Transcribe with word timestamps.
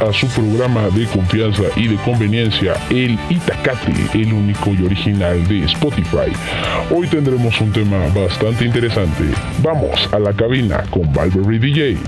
a 0.00 0.12
su 0.12 0.26
programa 0.28 0.88
de 0.90 1.06
confianza 1.06 1.62
y 1.76 1.88
de 1.88 1.96
conveniencia, 1.96 2.74
el 2.90 3.18
Itacate, 3.28 3.92
el 4.14 4.32
único 4.32 4.70
y 4.70 4.84
original 4.84 5.46
de 5.46 5.64
Spotify. 5.64 6.32
Hoy 6.90 7.06
tendremos 7.06 7.60
un 7.60 7.72
tema 7.72 7.98
bastante 8.14 8.64
interesante. 8.64 9.24
Vamos 9.62 10.08
a 10.12 10.18
la 10.18 10.32
cabina 10.32 10.84
con 10.90 11.12
Valverde 11.12 11.58
DJ. 11.58 11.98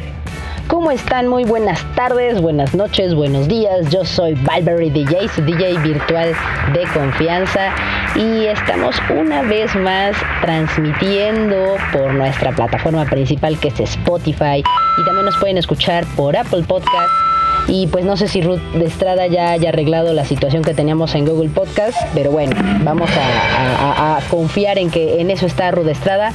¿Cómo 0.69 0.91
están? 0.91 1.29
Muy 1.29 1.45
buenas 1.45 1.81
tardes, 1.95 2.41
buenas 2.41 2.75
noches, 2.75 3.15
buenos 3.15 3.47
días. 3.47 3.89
Yo 3.91 4.05
soy 4.05 4.35
Valverde 4.35 4.91
DJ, 4.91 5.29
su 5.29 5.43
DJ 5.43 5.79
virtual 5.79 6.35
de 6.73 6.83
confianza 6.93 7.73
y 8.17 8.47
estamos 8.47 8.97
una 9.11 9.43
vez 9.43 9.75
más 9.77 10.17
transmitiendo 10.43 11.77
por 11.93 12.13
nuestra 12.15 12.51
plataforma 12.53 13.05
principal 13.05 13.59
que 13.61 13.69
es 13.69 13.79
Spotify 13.79 14.65
y 14.99 15.05
también 15.05 15.27
nos 15.27 15.37
pueden 15.37 15.59
escuchar 15.59 16.05
por 16.17 16.37
Apple 16.37 16.65
Podcast. 16.67 17.26
Y 17.69 17.89
pues 17.89 18.05
no 18.05 18.17
sé 18.17 18.29
si 18.29 18.41
Ruth 18.43 18.61
de 18.75 18.85
Estrada 18.85 19.27
ya 19.27 19.51
haya 19.51 19.71
arreglado 19.71 20.13
la 20.13 20.25
situación 20.25 20.63
que 20.63 20.75
teníamos 20.75 21.15
en 21.15 21.25
Google 21.27 21.51
Podcast, 21.51 21.99
pero 22.15 22.31
bueno, 22.31 22.55
vamos 22.85 23.11
a, 23.11 24.21
confiar 24.31 24.79
en 24.79 24.91
que 24.91 25.21
en 25.21 25.31
eso 25.31 25.47
está 25.47 25.71
Ruth 25.71 25.87
de 25.87 25.93
Estrada. 25.93 26.33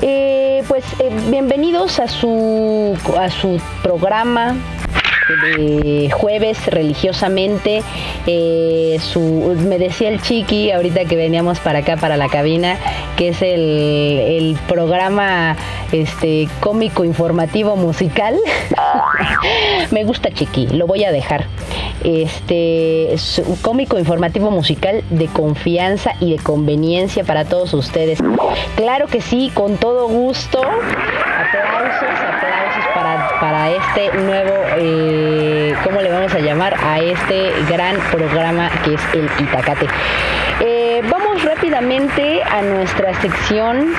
Eh, 0.00 0.62
pues 0.68 0.84
eh, 1.00 1.10
bienvenidos 1.30 1.98
a 1.98 2.06
su, 2.08 2.96
a 3.18 3.30
su 3.30 3.60
programa 3.82 4.56
de 5.36 6.10
jueves 6.10 6.66
religiosamente. 6.66 7.82
Eh, 8.26 8.98
me 9.66 9.78
decía 9.78 10.08
el 10.08 10.20
chiqui 10.20 10.70
ahorita 10.70 11.04
que 11.04 11.16
veníamos 11.16 11.58
para 11.60 11.80
acá, 11.80 11.96
para 11.96 12.16
la 12.16 12.28
cabina, 12.28 12.76
que 13.16 13.28
es 13.28 13.42
el, 13.42 14.56
programa 14.68 15.56
este 15.92 16.48
cómico 16.60 17.04
informativo 17.04 17.76
musical. 17.76 18.36
me 19.90 20.04
gusta 20.04 20.30
chiqui, 20.30 20.68
lo 20.68 20.86
voy 20.86 21.04
a 21.04 21.12
dejar. 21.12 21.46
Este 22.04 23.16
cómico 23.62 23.98
informativo 23.98 24.50
musical 24.50 25.02
de 25.10 25.26
confianza 25.26 26.12
y 26.20 26.36
de 26.36 26.42
conveniencia 26.42 27.24
para 27.24 27.44
todos 27.44 27.74
ustedes. 27.74 28.18
Claro 28.76 29.08
que 29.08 29.20
sí, 29.20 29.50
con 29.54 29.76
todo 29.76 30.06
gusto. 30.08 30.60
Aplausos 30.60 32.27
este 33.70 34.12
nuevo 34.18 34.54
eh, 34.76 35.74
¿cómo 35.84 36.00
le 36.00 36.10
vamos 36.10 36.32
a 36.34 36.38
llamar? 36.38 36.74
A 36.82 37.00
este 37.00 37.52
gran 37.68 37.96
programa 38.10 38.70
que 38.84 38.94
es 38.94 39.00
el 39.14 39.28
Itacate. 39.38 39.86
Eh, 40.60 41.02
vamos 41.10 41.42
rápidamente 41.44 42.42
a 42.42 42.62
nuestra 42.62 43.14
sección 43.20 43.94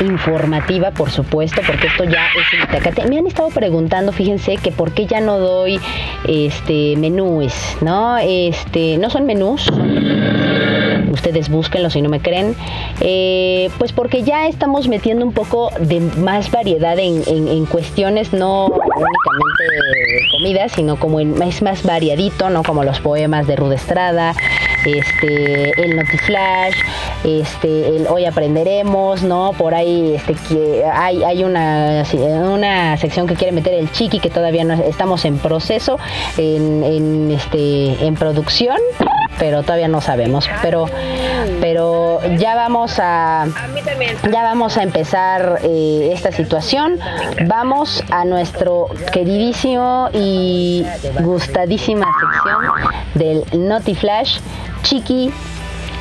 informativa, 0.00 0.90
por 0.90 1.10
supuesto, 1.10 1.60
porque 1.66 1.86
esto 1.86 2.04
ya 2.04 2.26
es 2.26 2.52
el 2.52 2.64
Itacate. 2.64 3.08
Me 3.08 3.18
han 3.18 3.26
estado 3.26 3.48
preguntando, 3.48 4.12
fíjense, 4.12 4.56
que 4.56 4.72
por 4.72 4.92
qué 4.92 5.06
ya 5.06 5.20
no 5.20 5.38
doy 5.38 5.80
este 6.26 6.96
menús, 6.96 7.54
¿no? 7.80 8.18
Este, 8.18 8.98
no 8.98 9.10
son 9.10 9.26
menús, 9.26 9.70
ustedes 11.10 11.48
búsquenlo 11.48 11.90
si 11.90 12.02
no 12.02 12.08
me 12.08 12.20
creen, 12.20 12.54
eh, 13.00 13.70
pues 13.78 13.92
porque 13.92 14.22
ya 14.22 14.46
estamos 14.46 14.88
metiendo 14.88 15.24
un 15.24 15.32
poco 15.32 15.70
de 15.80 16.00
más 16.00 16.50
variedad 16.50 16.98
en, 16.98 17.22
en 17.26 17.66
cuestiones, 17.66 18.32
no 18.32 18.66
únicamente 18.66 19.94
comida, 20.32 20.68
sino 20.68 20.96
como 20.96 21.20
en, 21.20 21.40
es 21.42 21.62
más 21.62 21.82
variadito, 21.84 22.50
¿no? 22.50 22.62
Como 22.62 22.84
los 22.84 23.00
poemas 23.00 23.46
de 23.46 23.56
Rudestrada, 23.56 24.34
este, 24.84 25.70
el 25.82 25.96
Notiflash, 25.96 26.74
este, 27.24 27.96
el 27.96 28.06
Hoy 28.06 28.24
Aprenderemos, 28.24 29.22
¿no? 29.22 29.52
Por 29.56 29.74
ahí 29.74 30.14
este, 30.14 30.84
hay, 30.84 31.24
hay 31.24 31.44
una, 31.44 32.04
una 32.12 32.96
sección 32.96 33.26
que 33.26 33.34
quiere 33.34 33.52
meter 33.52 33.74
el 33.74 33.90
Chiqui, 33.92 34.20
que 34.20 34.30
todavía 34.30 34.64
no 34.64 34.74
estamos 34.74 35.24
en 35.24 35.38
proceso, 35.38 35.98
en, 36.36 37.30
este, 37.30 38.04
en 38.04 38.14
producción, 38.14 38.76
pero 39.38 39.62
todavía 39.62 39.88
no 39.88 40.00
sabemos. 40.00 40.48
Pero, 40.62 40.86
pero 41.60 42.20
ya 42.36 42.54
vamos 42.54 42.98
a, 42.98 43.46
ya 44.30 44.42
vamos 44.42 44.76
a 44.76 44.82
empezar 44.82 45.60
eh, 45.62 46.10
esta 46.12 46.32
situación. 46.32 46.98
Vamos 47.46 48.02
a 48.10 48.24
nuestro 48.24 48.86
queridísimo 49.12 50.08
y 50.12 50.84
gustadísima 51.20 52.06
sección 52.20 52.64
del 53.14 53.68
Notiflash 53.68 54.38
Chiqui, 54.84 55.32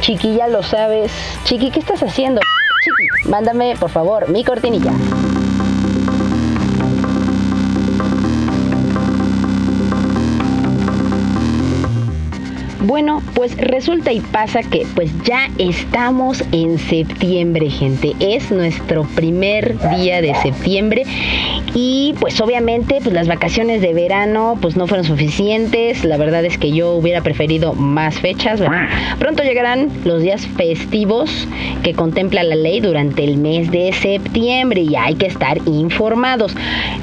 Chiqui, 0.01 0.35
ya 0.35 0.47
lo 0.47 0.61
sabes. 0.61 1.11
Chiqui, 1.45 1.71
¿qué 1.71 1.79
estás 1.79 2.03
haciendo? 2.03 2.41
Chiqui, 2.83 3.29
mándame, 3.29 3.75
por 3.79 3.89
favor, 3.89 4.29
mi 4.29 4.43
cortinilla. 4.43 4.91
Bueno, 12.83 13.21
pues 13.33 13.55
resulta 13.55 14.11
y 14.11 14.19
pasa 14.19 14.61
que 14.61 14.85
pues 14.93 15.09
ya 15.23 15.49
estamos 15.57 16.43
en 16.51 16.77
septiembre, 16.77 17.69
gente. 17.69 18.13
Es 18.19 18.51
nuestro 18.51 19.03
primer 19.15 19.77
día 19.95 20.21
de 20.21 20.35
septiembre 20.35 21.03
y 21.73 22.13
pues 22.19 22.41
obviamente 22.41 22.99
pues 23.01 23.13
las 23.13 23.29
vacaciones 23.29 23.81
de 23.81 23.93
verano 23.93 24.57
pues 24.61 24.75
no 24.75 24.85
fueron 24.87 25.05
suficientes. 25.05 26.03
La 26.03 26.17
verdad 26.17 26.43
es 26.43 26.57
que 26.57 26.73
yo 26.73 26.91
hubiera 26.95 27.21
preferido 27.21 27.71
más 27.71 28.19
fechas. 28.19 28.61
Pronto 29.17 29.43
llegarán 29.43 29.89
los 30.03 30.21
días 30.21 30.45
festivos 30.45 31.47
que 31.83 31.93
contempla 31.93 32.43
la 32.43 32.55
ley 32.55 32.81
durante 32.81 33.23
el 33.23 33.37
mes 33.37 33.71
de 33.71 33.93
septiembre 33.93 34.81
y 34.81 34.97
hay 34.97 35.15
que 35.15 35.27
estar 35.27 35.57
informados. 35.65 36.53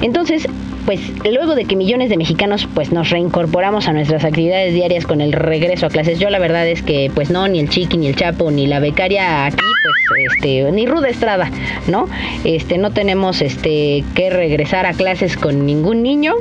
Entonces, 0.03 0.47
pues 0.91 1.13
luego 1.23 1.55
de 1.55 1.67
que 1.67 1.77
millones 1.77 2.11
de 2.11 2.17
mexicanos 2.17 2.67
pues 2.75 2.91
nos 2.91 3.11
reincorporamos 3.11 3.87
a 3.87 3.93
nuestras 3.93 4.25
actividades 4.25 4.75
diarias 4.75 5.07
con 5.07 5.21
el 5.21 5.31
regreso 5.31 5.87
a 5.87 5.89
clases, 5.89 6.19
yo 6.19 6.31
la 6.31 6.41
verdad 6.41 6.67
es 6.67 6.83
que 6.83 7.13
pues 7.15 7.31
no, 7.31 7.47
ni 7.47 7.61
el 7.61 7.69
chiqui, 7.69 7.97
ni 7.97 8.09
el 8.09 8.17
chapo, 8.17 8.51
ni 8.51 8.67
la 8.67 8.81
becaria 8.81 9.47
aquí, 9.47 9.63
pues 10.09 10.25
este, 10.37 10.73
ni 10.73 10.87
Ruda 10.87 11.09
Estrada, 11.09 11.49
¿no? 11.87 12.09
Este, 12.43 12.77
no 12.77 12.91
tenemos 12.91 13.41
este 13.41 14.03
que 14.17 14.31
regresar 14.31 14.85
a 14.85 14.93
clases 14.93 15.37
con 15.37 15.65
ningún 15.65 16.03
niño, 16.03 16.35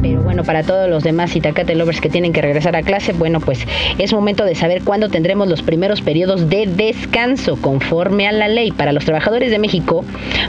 pero 0.00 0.22
bueno, 0.22 0.42
para 0.42 0.62
todos 0.62 0.88
los 0.88 1.02
demás 1.02 1.36
Itacate 1.36 1.74
lovers 1.74 2.00
que 2.00 2.08
tienen 2.08 2.32
que 2.32 2.40
regresar 2.40 2.74
a 2.76 2.82
clase, 2.82 3.12
bueno, 3.12 3.40
pues 3.40 3.66
es 3.98 4.14
momento 4.14 4.46
de 4.46 4.54
saber 4.54 4.82
cuándo 4.82 5.10
tendremos 5.10 5.48
los 5.48 5.60
primeros 5.60 6.00
periodos 6.00 6.48
de 6.48 6.66
descanso 6.66 7.56
conforme 7.60 8.26
a 8.26 8.32
la 8.32 8.48
ley. 8.48 8.72
Para 8.72 8.92
los 8.92 9.04
trabajadores 9.04 9.50
de 9.50 9.58
México, 9.58 10.02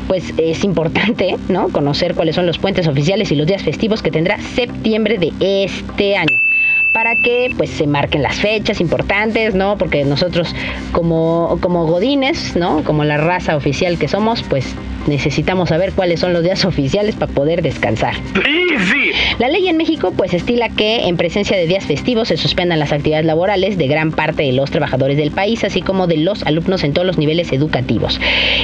pues 0.08 0.34
es 0.38 0.64
importante, 0.64 1.36
¿no? 1.50 1.68
Conocer 1.70 2.16
cuáles 2.16 2.36
son 2.36 2.46
los 2.46 2.58
puentes 2.58 2.88
oficiales 2.88 3.33
y 3.34 3.36
los 3.36 3.48
días 3.48 3.64
festivos 3.64 4.02
que 4.02 4.12
tendrá 4.12 4.40
septiembre 4.40 5.18
de 5.18 5.34
este 5.40 6.16
año 6.16 6.40
para 6.94 7.16
que 7.16 7.52
pues 7.58 7.72
se 7.72 7.88
marquen 7.88 8.22
las 8.22 8.36
fechas 8.36 8.80
importantes, 8.80 9.56
¿no? 9.56 9.78
Porque 9.78 10.06
nosotros 10.06 10.54
como, 10.92 11.58
como 11.60 11.88
godines, 11.88 12.56
¿no? 12.56 12.84
Como 12.84 13.04
la 13.04 13.18
raza 13.18 13.56
oficial 13.56 13.98
que 13.98 14.08
somos, 14.08 14.44
pues 14.44 14.76
necesitamos 15.08 15.70
saber 15.70 15.94
cuáles 15.94 16.20
son 16.20 16.34
los 16.34 16.44
días 16.44 16.66
oficiales 16.66 17.16
para 17.16 17.32
poder 17.32 17.62
descansar. 17.62 18.16
La 19.40 19.50
ley 19.50 19.68
en 19.68 19.78
México 19.78 20.14
pues 20.16 20.34
estila 20.34 20.70
que 20.70 21.08
en 21.08 21.18
presencia 21.18 21.58
de 21.58 21.68
días 21.68 21.86
festivos 21.86 22.30
se 22.30 22.38
suspendan 22.38 22.80
las 22.80 22.92
actividades 22.92 23.26
laborales 23.26 23.78
de 23.78 23.88
gran 23.88 24.12
parte 24.12 24.44
de 24.44 24.54
los 24.54 24.72
trabajadores 24.72 25.18
del 25.18 25.32
país, 25.32 25.64
así 25.64 25.82
como 25.82 26.08
de 26.08 26.18
los 26.18 26.44
alumnos 26.44 26.84
en 26.84 26.94
todos 26.94 27.06
los 27.06 27.18
niveles 27.18 27.52
educativos. 27.52 28.20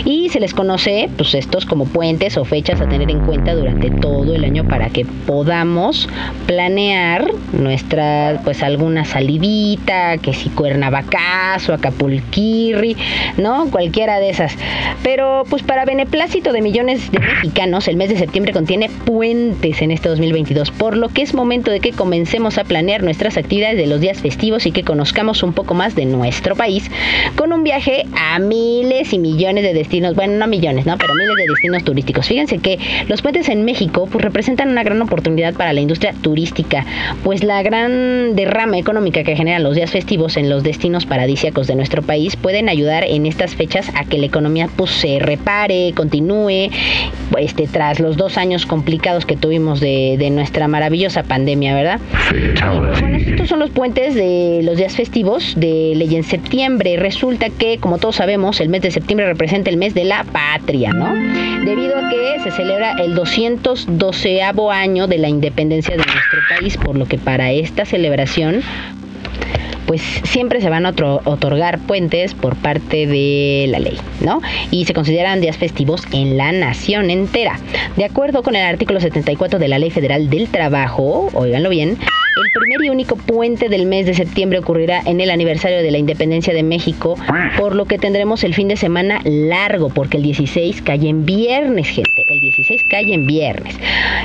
Y 0.06 0.30
se 0.30 0.40
les 0.40 0.54
conoce 0.54 1.10
pues 1.18 1.34
estos 1.34 1.66
como 1.66 1.86
puentes 1.86 2.38
o 2.38 2.46
fechas 2.46 2.82
a 2.82 2.88
tener 2.88 3.10
en 3.10 3.20
cuenta 3.26 3.54
durante 3.54 3.90
todo 3.92 4.36
el 4.36 4.44
año 4.44 4.68
para 4.68 4.90
que 4.90 5.06
podamos 5.06 6.08
planear 6.48 7.32
nuestra 7.54 8.42
pues 8.44 8.64
alguna 8.64 9.06
salidita, 9.06 10.18
que 10.18 10.34
si 10.34 10.50
Cuernavacazo, 10.50 11.74
Acapulquirri, 11.74 12.96
¿no? 13.38 13.70
Cualquiera 13.72 14.20
de 14.20 14.30
esas. 14.30 14.56
Pero 15.04 15.44
pues 15.50 15.64
para 15.64 15.86
beneplácito 15.86 16.29
de 16.30 16.62
millones 16.62 17.12
de 17.12 17.20
mexicanos, 17.20 17.88
el 17.88 17.98
mes 17.98 18.10
de 18.10 18.18
septiembre 18.18 18.54
contiene 18.54 18.90
puentes 19.04 19.82
en 19.82 19.92
este 19.92 20.10
2022, 20.10 20.72
por 20.72 20.96
lo 20.96 21.10
que 21.10 21.24
es 21.24 21.34
momento 21.34 21.70
de 21.70 21.80
que 21.80 21.92
comencemos 21.92 22.58
a 22.58 22.64
planear 22.64 23.04
nuestras 23.04 23.36
actividades 23.36 23.78
de 23.78 23.88
los 23.88 24.00
días 24.00 24.20
festivos 24.20 24.66
y 24.66 24.72
que 24.72 24.84
conozcamos 24.84 25.44
un 25.44 25.54
poco 25.54 25.74
más 25.74 25.96
de 25.96 26.06
nuestro 26.06 26.56
país 26.56 26.90
con 27.36 27.52
un 27.52 27.64
viaje 27.64 28.06
a 28.16 28.40
miles 28.40 29.12
y 29.12 29.20
millones 29.20 29.64
de 29.64 29.74
destinos, 29.74 30.16
bueno, 30.16 30.38
no 30.38 30.48
millones, 30.48 30.86
¿no? 30.86 30.98
Pero 30.98 31.14
miles 31.16 31.36
de 31.36 31.48
destinos 31.48 31.84
turísticos. 31.84 32.28
Fíjense 32.28 32.60
que 32.60 32.80
los 33.08 33.22
puentes 33.22 33.50
en 33.50 33.66
México 33.66 34.08
pues 34.10 34.24
representan 34.24 34.70
una 34.70 34.84
gran 34.84 35.02
oportunidad 35.02 35.56
para 35.56 35.74
la 35.74 35.82
industria 35.82 36.14
turística, 36.22 36.86
pues 37.24 37.44
la 37.44 37.62
gran 37.64 38.36
derrama 38.36 38.78
económica 38.78 39.24
que 39.24 39.36
generan 39.36 39.64
los 39.64 39.76
días 39.76 39.92
festivos 39.92 40.38
en 40.38 40.50
los 40.50 40.64
destinos 40.64 41.06
paradisíacos 41.06 41.68
de 41.68 41.76
nuestro 41.76 42.02
país 42.02 42.36
pueden 42.38 42.70
ayudar 42.70 43.04
en 43.04 43.26
estas 43.26 43.56
fechas 43.56 43.92
a 43.96 44.06
que 44.06 44.20
la 44.20 44.28
economía 44.28 44.70
pues 44.78 44.92
se 44.92 45.20
repare, 45.20 45.92
continúe 45.96 46.19
continúe, 46.20 46.70
este, 47.38 47.68
tras 47.68 48.00
los 48.00 48.18
dos 48.18 48.38
años 48.38 48.66
complicados 48.66 49.26
que 49.26 49.38
tuvimos 49.38 49.80
de, 49.80 50.18
de 50.20 50.30
nuestra 50.30 50.68
maravillosa 50.68 51.24
pandemia, 51.24 51.74
¿verdad? 51.74 52.00
Bueno, 53.00 53.18
estos 53.18 53.48
son 53.48 53.60
los 53.60 53.70
puentes 53.70 54.16
de 54.16 54.62
los 54.64 54.78
días 54.78 54.96
festivos 54.96 55.54
de 55.56 55.94
ley 55.96 56.16
en 56.16 56.24
septiembre. 56.24 56.98
Resulta 56.98 57.50
que, 57.50 57.78
como 57.78 57.98
todos 57.98 58.18
sabemos, 58.18 58.60
el 58.60 58.70
mes 58.70 58.82
de 58.82 58.92
septiembre 58.92 59.28
representa 59.28 59.70
el 59.70 59.78
mes 59.78 59.94
de 59.94 60.04
la 60.04 60.26
patria, 60.26 60.92
¿no? 60.92 61.14
Debido 61.64 61.98
a 61.98 62.10
que 62.10 62.40
se 62.44 62.52
celebra 62.52 62.94
el 63.00 63.16
212 63.16 64.42
año 64.72 65.08
de 65.08 65.18
la 65.18 65.30
independencia 65.30 65.96
de 65.96 66.04
nuestro 66.04 66.40
país, 66.50 66.78
por 66.78 66.98
lo 66.98 67.06
que 67.06 67.18
para 67.18 67.52
esta 67.52 67.86
celebración 67.86 68.62
pues 69.90 70.04
siempre 70.24 70.62
se 70.62 70.70
van 70.70 70.86
a 70.86 70.92
otorgar 70.92 71.80
puentes 71.80 72.36
por 72.36 72.56
parte 72.56 73.08
de 73.08 73.66
la 73.70 73.80
ley, 73.80 73.98
¿no? 74.22 74.40
Y 74.70 74.86
se 74.86 74.94
consideran 74.94 75.42
días 75.42 75.58
festivos 75.58 76.04
en 76.14 76.38
la 76.38 76.52
nación 76.52 77.10
entera. 77.10 77.60
De 77.98 78.06
acuerdo 78.06 78.44
con 78.44 78.56
el 78.56 78.64
artículo 78.64 79.00
74 79.00 79.58
de 79.58 79.68
la 79.68 79.80
Ley 79.80 79.90
Federal 79.90 80.30
del 80.30 80.48
Trabajo, 80.48 81.32
oíganlo 81.34 81.72
bien, 81.72 81.98
el 82.00 82.52
primer 82.54 82.86
y 82.86 82.90
único 82.90 83.16
puente 83.16 83.68
del 83.68 83.88
mes 83.88 84.06
de 84.06 84.14
septiembre 84.14 84.60
ocurrirá 84.60 85.02
en 85.08 85.22
el 85.22 85.32
aniversario 85.32 85.82
de 85.82 85.90
la 85.90 85.98
independencia 85.98 86.54
de 86.54 86.62
México, 86.62 87.16
por 87.58 87.76
lo 87.76 87.86
que 87.86 87.98
tendremos 87.98 88.44
el 88.44 88.54
fin 88.54 88.68
de 88.68 88.78
semana 88.78 89.22
largo, 89.24 89.90
porque 89.90 90.18
el 90.18 90.24
16 90.24 90.84
cae 90.84 91.10
en 91.10 91.26
viernes, 91.26 91.88
gente. 91.88 92.09
El 92.30 92.40
16 92.42 92.84
cae 92.88 93.12
en 93.12 93.26
viernes. 93.26 93.76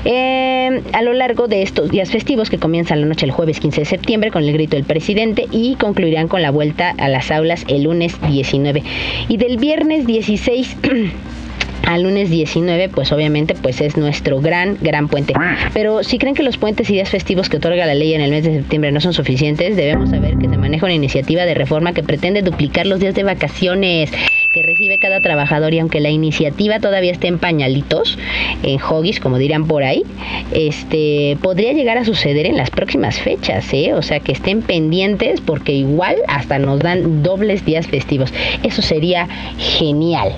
Eh, 0.05 0.83
a 0.93 1.01
lo 1.01 1.15
largo 1.15 1.49
de 1.49 1.63
estos 1.63 1.91
días 1.91 2.11
festivos 2.11 2.51
que 2.51 2.59
comienzan 2.59 3.01
la 3.01 3.07
noche 3.07 3.25
del 3.25 3.31
jueves 3.31 3.61
15 3.61 3.81
de 3.81 3.85
septiembre 3.87 4.31
con 4.31 4.45
el 4.45 4.53
grito 4.53 4.77
del 4.77 4.85
presidente 4.85 5.47
y 5.51 5.77
concluirán 5.77 6.29
con 6.29 6.43
la 6.43 6.51
vuelta 6.51 6.95
a 6.99 7.09
las 7.09 7.31
aulas 7.31 7.65
el 7.67 7.85
lunes 7.85 8.21
19. 8.29 8.83
Y 9.29 9.39
del 9.39 9.57
viernes 9.57 10.07
16 10.07 10.77
al 11.87 12.03
lunes 12.03 12.29
19, 12.29 12.91
pues 12.91 13.11
obviamente 13.11 13.55
pues 13.55 13.81
es 13.81 13.97
nuestro 13.97 14.39
gran, 14.39 14.77
gran 14.83 15.09
puente. 15.09 15.33
Pero 15.73 16.03
si 16.03 16.19
creen 16.19 16.35
que 16.35 16.43
los 16.43 16.59
puentes 16.59 16.91
y 16.91 16.93
días 16.93 17.09
festivos 17.09 17.49
que 17.49 17.57
otorga 17.57 17.87
la 17.87 17.95
ley 17.95 18.13
en 18.13 18.21
el 18.21 18.31
mes 18.31 18.45
de 18.45 18.53
septiembre 18.53 18.93
no 18.93 19.01
son 19.01 19.15
suficientes, 19.15 19.77
debemos 19.77 20.11
saber 20.11 20.37
que 20.37 20.51
se 20.51 20.59
maneja 20.59 20.85
una 20.85 20.95
iniciativa 20.95 21.47
de 21.47 21.55
reforma 21.55 21.95
que 21.95 22.03
pretende 22.03 22.43
duplicar 22.43 22.87
los 22.87 23.01
días 23.01 23.15
de 23.15 23.23
vacaciones 23.23 24.11
que 24.55 24.63
recibe 24.63 24.99
cada 24.99 25.21
trabajador 25.21 25.75
y 25.75 25.81
aunque 25.81 25.99
la 25.99 26.11
iniciativa 26.11 26.79
todavía 26.79 27.11
esté 27.11 27.27
en 27.27 27.41
pañalitos, 27.41 28.17
en 28.63 28.81
hoggies, 28.81 29.19
como 29.19 29.37
dirán 29.37 29.67
por 29.67 29.83
ahí, 29.83 30.05
este 30.53 31.37
podría 31.43 31.73
llegar 31.73 31.99
a 31.99 32.05
suceder 32.05 32.47
en 32.47 32.57
las 32.57 32.71
próximas 32.71 33.19
fechas, 33.19 33.67
¿eh? 33.73 33.95
O 33.95 34.03
sea, 34.03 34.21
que 34.21 34.31
estén 34.31 34.63
pendientes 34.63 35.41
porque 35.41 35.73
igual 35.73 36.19
hasta 36.29 36.61
nos 36.61 36.79
dan 36.79 37.25
dobles 37.25 37.65
días 37.65 37.89
festivos. 37.89 38.33
Eso 38.63 38.81
sería 38.81 39.27
genial. 39.59 40.37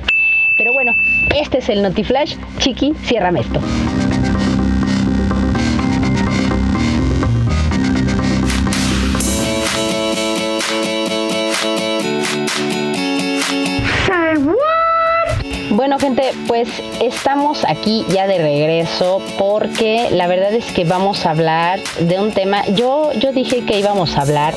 Pero 0.57 0.73
bueno, 0.73 0.97
este 1.39 1.59
es 1.59 1.69
el 1.69 1.83
Notiflash. 1.83 2.37
Chiqui, 2.59 2.95
ciérrame 3.05 3.41
esto. 3.41 3.61
Bueno 15.97 16.15
gente, 16.15 16.35
pues 16.47 16.69
estamos 17.01 17.65
aquí 17.67 18.05
ya 18.11 18.27
de 18.27 18.37
regreso 18.37 19.23
porque 19.39 20.09
la 20.11 20.27
verdad 20.27 20.53
es 20.53 20.67
que 20.67 20.85
vamos 20.85 21.25
a 21.25 21.31
hablar 21.31 21.81
de 22.01 22.21
un 22.21 22.33
tema. 22.33 22.67
Yo, 22.67 23.13
yo 23.15 23.33
dije 23.33 23.65
que 23.65 23.79
íbamos 23.79 24.19
a 24.19 24.21
hablar 24.21 24.53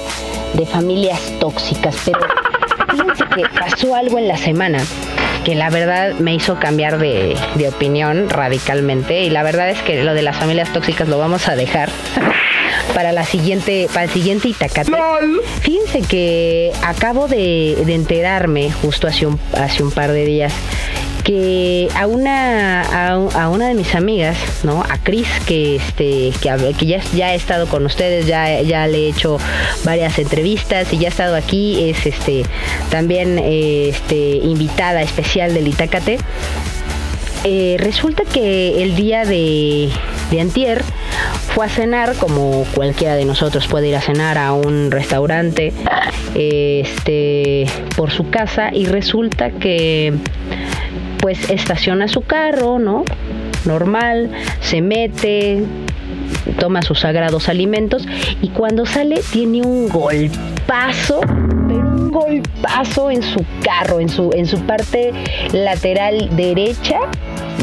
de 0.56 0.66
familias 0.66 1.22
tóxicas, 1.40 1.96
pero 2.04 2.20
fíjense 2.92 3.24
que 3.34 3.44
pasó 3.58 3.96
algo 3.96 4.18
en 4.18 4.28
la 4.28 4.36
semana 4.36 4.80
que 5.46 5.56
la 5.56 5.70
verdad 5.70 6.16
me 6.16 6.34
hizo 6.34 6.60
cambiar 6.60 6.98
de, 6.98 7.38
opinión 7.70 8.30
radicalmente 8.30 9.24
y 9.24 9.30
la 9.30 9.42
verdad 9.42 9.70
es 9.70 9.82
que 9.82 10.04
lo 10.04 10.14
de 10.14 10.24
las 10.24 10.36
familias 10.36 10.74
tóxicas 10.74 11.08
lo 11.08 11.20
vamos 11.20 11.48
a 11.48 11.56
dejar 11.56 11.90
para 12.94 13.14
la 13.14 13.24
siguiente 13.24 13.88
para 13.94 14.04
el 14.04 14.10
siguiente 14.10 14.50
Itacate. 14.50 14.92
Fíjense 15.62 16.02
que 16.02 16.74
acabo 16.84 17.30
de, 17.30 17.82
de 17.86 17.96
enterarme 17.96 18.72
justo 18.82 19.08
hace 19.08 19.26
un, 19.26 19.40
hace 19.54 19.84
un 19.84 19.92
par 19.92 20.12
de 20.12 20.26
días 20.26 20.54
que 21.30 21.90
a 21.94 22.08
una 22.08 23.12
a, 23.12 23.50
una 23.50 23.68
de 23.68 23.76
mis 23.76 23.94
amigas, 23.94 24.36
¿no? 24.64 24.82
A 24.82 24.98
Cris 24.98 25.28
que 25.46 25.76
este 25.76 26.32
que, 26.42 26.86
ya, 26.88 27.00
ya 27.14 27.28
ha 27.28 27.36
estado 27.36 27.68
con 27.68 27.86
ustedes, 27.86 28.26
ya, 28.26 28.64
ya 28.64 28.88
le 28.88 29.06
he 29.06 29.10
hecho 29.10 29.38
varias 29.84 30.18
entrevistas 30.18 30.92
y 30.92 30.98
ya 30.98 31.10
ha 31.10 31.12
estado 31.12 31.36
aquí, 31.36 31.88
es 31.88 32.04
este 32.08 32.46
también 32.90 33.38
este 33.38 34.38
invitada 34.38 35.04
especial 35.04 35.54
del 35.54 35.68
Itacate. 35.68 36.18
Eh, 37.44 37.78
resulta 37.78 38.24
que 38.24 38.82
el 38.82 38.96
día 38.96 39.24
de, 39.24 39.90
de 40.32 40.42
antier 40.42 40.84
fue 41.54 41.68
a 41.68 41.70
cenar 41.70 42.16
como 42.16 42.66
cualquiera 42.74 43.16
de 43.16 43.26
nosotros 43.26 43.68
puede 43.68 43.90
ir 43.90 43.96
a 43.96 44.02
cenar 44.02 44.40
a 44.40 44.54
un 44.54 44.90
restaurante 44.90 45.74
este 46.34 47.68
por 47.96 48.10
su 48.10 48.32
casa 48.32 48.72
y 48.74 48.86
resulta 48.86 49.52
que 49.52 50.14
pues 51.20 51.50
estaciona 51.50 52.08
su 52.08 52.22
carro, 52.22 52.80
¿no? 52.80 53.04
Normal, 53.66 54.32
se 54.62 54.82
mete, 54.82 55.64
toma 56.60 56.82
sus 56.82 57.02
sagrados 57.02 57.50
alimentos 57.50 58.08
y 58.42 58.50
cuando 58.50 58.86
sale 58.86 59.22
tiene 59.32 59.62
un 59.62 59.90
golpazo, 59.90 61.22
un 61.22 62.12
golpazo 62.12 63.12
en 63.12 63.22
su 63.22 63.46
carro, 63.64 64.00
en 64.00 64.10
su, 64.10 64.32
en 64.34 64.46
su 64.46 64.60
parte 64.62 65.12
lateral 65.52 66.30
derecha 66.36 67.00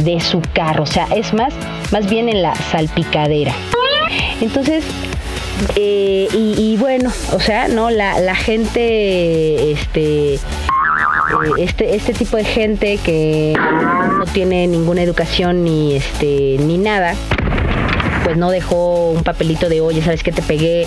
de 0.04 0.20
su 0.20 0.42
carro, 0.52 0.82
o 0.82 0.86
sea, 0.86 1.06
es 1.14 1.32
más, 1.32 1.54
más 1.90 2.08
bien 2.08 2.28
en 2.28 2.42
la 2.42 2.54
salpicadera. 2.54 3.54
Entonces, 4.40 4.84
eh, 5.74 6.28
y, 6.32 6.76
bueno, 6.76 7.10
o 7.32 7.40
sea, 7.40 7.68
no, 7.68 7.90
la, 7.90 8.20
la 8.20 8.34
gente, 8.34 9.72
este, 9.72 10.38
este, 11.58 11.96
este 11.96 12.12
tipo 12.12 12.36
de 12.36 12.44
gente 12.44 12.98
que 12.98 13.54
no 13.56 14.24
tiene 14.26 14.66
ninguna 14.66 15.02
educación 15.02 15.64
ni 15.64 15.96
este 15.96 16.56
ni 16.60 16.78
nada 16.78 17.14
pues 18.24 18.36
no 18.36 18.50
dejó 18.50 19.10
un 19.10 19.22
papelito 19.22 19.68
de 19.68 19.80
oye 19.80 20.02
sabes 20.02 20.22
que 20.22 20.32
te 20.32 20.42
pegué 20.42 20.86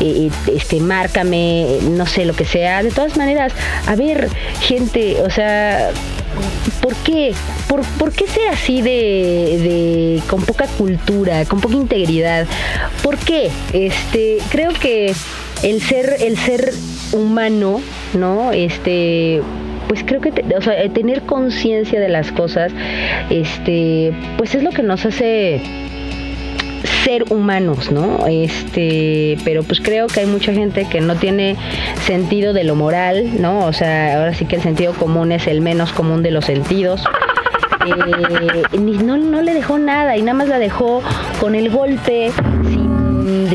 este 0.00 0.80
márcame 0.80 1.78
no 1.82 2.06
sé 2.06 2.24
lo 2.24 2.34
que 2.34 2.44
sea 2.44 2.82
de 2.82 2.90
todas 2.90 3.16
maneras 3.16 3.52
a 3.86 3.94
ver 3.94 4.28
gente 4.60 5.22
o 5.22 5.30
sea 5.30 5.90
¿Por 6.80 6.94
qué? 6.96 7.34
¿Por, 7.68 7.82
¿Por, 7.82 8.10
qué 8.12 8.26
ser 8.26 8.48
así 8.48 8.80
de, 8.80 8.88
de, 8.88 10.22
con 10.28 10.42
poca 10.42 10.66
cultura, 10.66 11.44
con 11.44 11.60
poca 11.60 11.74
integridad? 11.74 12.46
¿Por 13.02 13.18
qué? 13.18 13.50
Este, 13.74 14.38
creo 14.50 14.72
que 14.72 15.14
el 15.62 15.82
ser, 15.82 16.16
el 16.20 16.38
ser 16.38 16.72
humano, 17.12 17.82
¿no? 18.14 18.52
Este, 18.52 19.42
pues 19.88 20.04
creo 20.04 20.20
que 20.20 20.30
eh, 20.30 20.90
tener 20.94 21.22
conciencia 21.22 22.00
de 22.00 22.08
las 22.08 22.32
cosas, 22.32 22.72
este, 23.30 24.12
pues 24.38 24.54
es 24.54 24.62
lo 24.62 24.70
que 24.70 24.82
nos 24.82 25.04
hace 25.04 25.60
ser 27.04 27.24
humanos, 27.30 27.90
¿no? 27.90 28.26
Este, 28.26 29.36
pero 29.44 29.62
pues 29.62 29.80
creo 29.80 30.06
que 30.06 30.20
hay 30.20 30.26
mucha 30.26 30.52
gente 30.52 30.86
que 30.88 31.00
no 31.00 31.16
tiene 31.16 31.56
sentido 32.04 32.52
de 32.52 32.64
lo 32.64 32.74
moral, 32.74 33.40
¿no? 33.40 33.66
O 33.66 33.72
sea, 33.72 34.18
ahora 34.18 34.34
sí 34.34 34.44
que 34.44 34.56
el 34.56 34.62
sentido 34.62 34.92
común 34.94 35.32
es 35.32 35.46
el 35.46 35.60
menos 35.60 35.92
común 35.92 36.22
de 36.22 36.30
los 36.30 36.44
sentidos. 36.44 37.04
Eh, 37.84 38.78
no, 38.78 39.16
no 39.16 39.42
le 39.42 39.54
dejó 39.54 39.78
nada 39.78 40.16
y 40.16 40.22
nada 40.22 40.34
más 40.34 40.48
la 40.48 40.58
dejó 40.58 41.02
con 41.40 41.56
el 41.56 41.70
golpe 41.70 42.30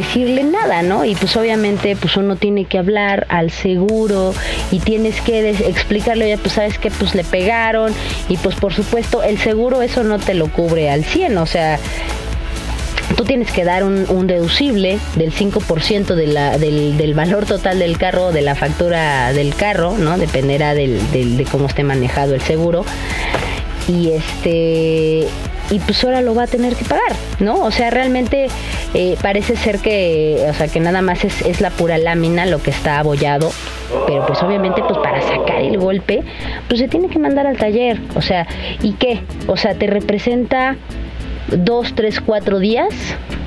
decirle 0.07 0.43
nada, 0.43 0.83
¿no? 0.83 1.03
Y 1.03 1.15
pues 1.15 1.35
obviamente 1.35 1.95
pues 1.95 2.15
uno 2.15 2.37
tiene 2.37 2.65
que 2.65 2.77
hablar 2.77 3.27
al 3.29 3.51
seguro 3.51 4.33
y 4.71 4.79
tienes 4.79 5.19
que 5.21 5.49
explicarle, 5.49 6.29
ya 6.29 6.37
pues 6.37 6.53
sabes 6.53 6.77
que 6.77 6.89
pues 6.91 7.13
le 7.13 7.23
pegaron 7.23 7.93
y 8.29 8.37
pues 8.37 8.55
por 8.55 8.73
supuesto 8.73 9.21
el 9.21 9.37
seguro 9.37 9.81
eso 9.81 10.03
no 10.03 10.17
te 10.17 10.33
lo 10.33 10.47
cubre 10.47 10.89
al 10.89 11.03
100, 11.03 11.37
o 11.37 11.45
sea, 11.45 11.77
tú 13.17 13.25
tienes 13.25 13.51
que 13.51 13.65
dar 13.65 13.83
un, 13.83 14.27
deducible 14.27 14.97
del 15.15 15.33
5% 15.33 16.15
de 16.15 16.27
la, 16.27 16.57
del, 16.57 17.13
valor 17.13 17.45
total 17.45 17.79
del 17.79 17.97
carro, 17.97 18.31
de 18.31 18.41
la 18.41 18.55
factura 18.55 19.33
del 19.33 19.55
carro, 19.55 19.97
¿no? 19.97 20.17
Dependerá 20.17 20.73
del, 20.73 21.11
del, 21.11 21.35
de 21.35 21.43
cómo 21.43 21.67
esté 21.67 21.83
manejado 21.83 22.33
el 22.33 22.41
seguro. 22.41 22.85
Y 23.87 24.11
este 24.11 25.27
y 25.69 25.79
pues 25.79 26.03
ahora 26.03 26.21
lo 26.21 26.33
va 26.33 26.43
a 26.43 26.47
tener 26.47 26.75
que 26.75 26.85
pagar, 26.85 27.11
¿no? 27.39 27.63
O 27.63 27.71
sea, 27.71 27.89
realmente 27.89 28.47
eh, 28.93 29.17
parece 29.21 29.55
ser 29.55 29.79
que, 29.79 30.45
o 30.49 30.53
sea, 30.53 30.67
que 30.67 30.79
nada 30.79 31.01
más 31.01 31.23
es, 31.25 31.41
es, 31.41 31.61
la 31.61 31.69
pura 31.71 31.97
lámina 31.97 32.45
lo 32.45 32.61
que 32.61 32.71
está 32.71 32.99
abollado, 32.99 33.51
pero 34.05 34.25
pues 34.25 34.41
obviamente 34.43 34.81
pues 34.81 34.97
para 34.99 35.21
sacar 35.21 35.61
el 35.61 35.77
golpe, 35.77 36.23
pues 36.67 36.79
se 36.79 36.87
tiene 36.87 37.09
que 37.09 37.19
mandar 37.19 37.47
al 37.47 37.57
taller, 37.57 37.99
o 38.15 38.21
sea, 38.21 38.47
¿y 38.81 38.93
qué? 38.93 39.21
O 39.47 39.57
sea, 39.57 39.75
te 39.75 39.87
representa 39.87 40.77
dos, 41.49 41.93
tres, 41.95 42.21
cuatro 42.21 42.59
días, 42.59 42.93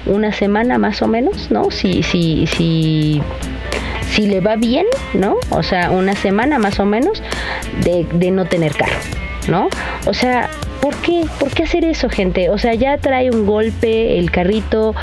una 0.07 0.33
semana 0.33 0.79
más 0.79 1.03
o 1.03 1.09
menos, 1.09 1.51
¿no? 1.51 1.71
Si, 1.71 2.03
si, 2.03 2.47
si, 2.47 3.23
si 4.11 4.27
le 4.27 4.41
va 4.41 4.57
bien, 4.57 4.87
¿no? 5.15 5.37
O 5.51 5.63
sea, 5.63 5.91
una 5.91 6.15
semana 6.15 6.59
más 6.59 6.81
o 6.81 6.87
menos 6.87 7.23
de, 7.85 8.07
de 8.13 8.31
no 8.31 8.45
tener 8.47 8.75
carro, 8.75 8.99
¿no? 9.49 9.69
O 10.07 10.15
sea, 10.15 10.49
¿Por 10.81 10.97
qué? 10.97 11.25
¿Por 11.39 11.51
qué 11.51 11.65
hacer 11.65 11.85
eso, 11.85 12.09
gente? 12.09 12.49
O 12.51 12.59
sea, 12.59 12.75
ya 12.75 12.97
trae 12.99 13.31
un 13.31 13.47
golpe 13.47 14.19
el 14.19 14.31
carrito. 14.31 14.95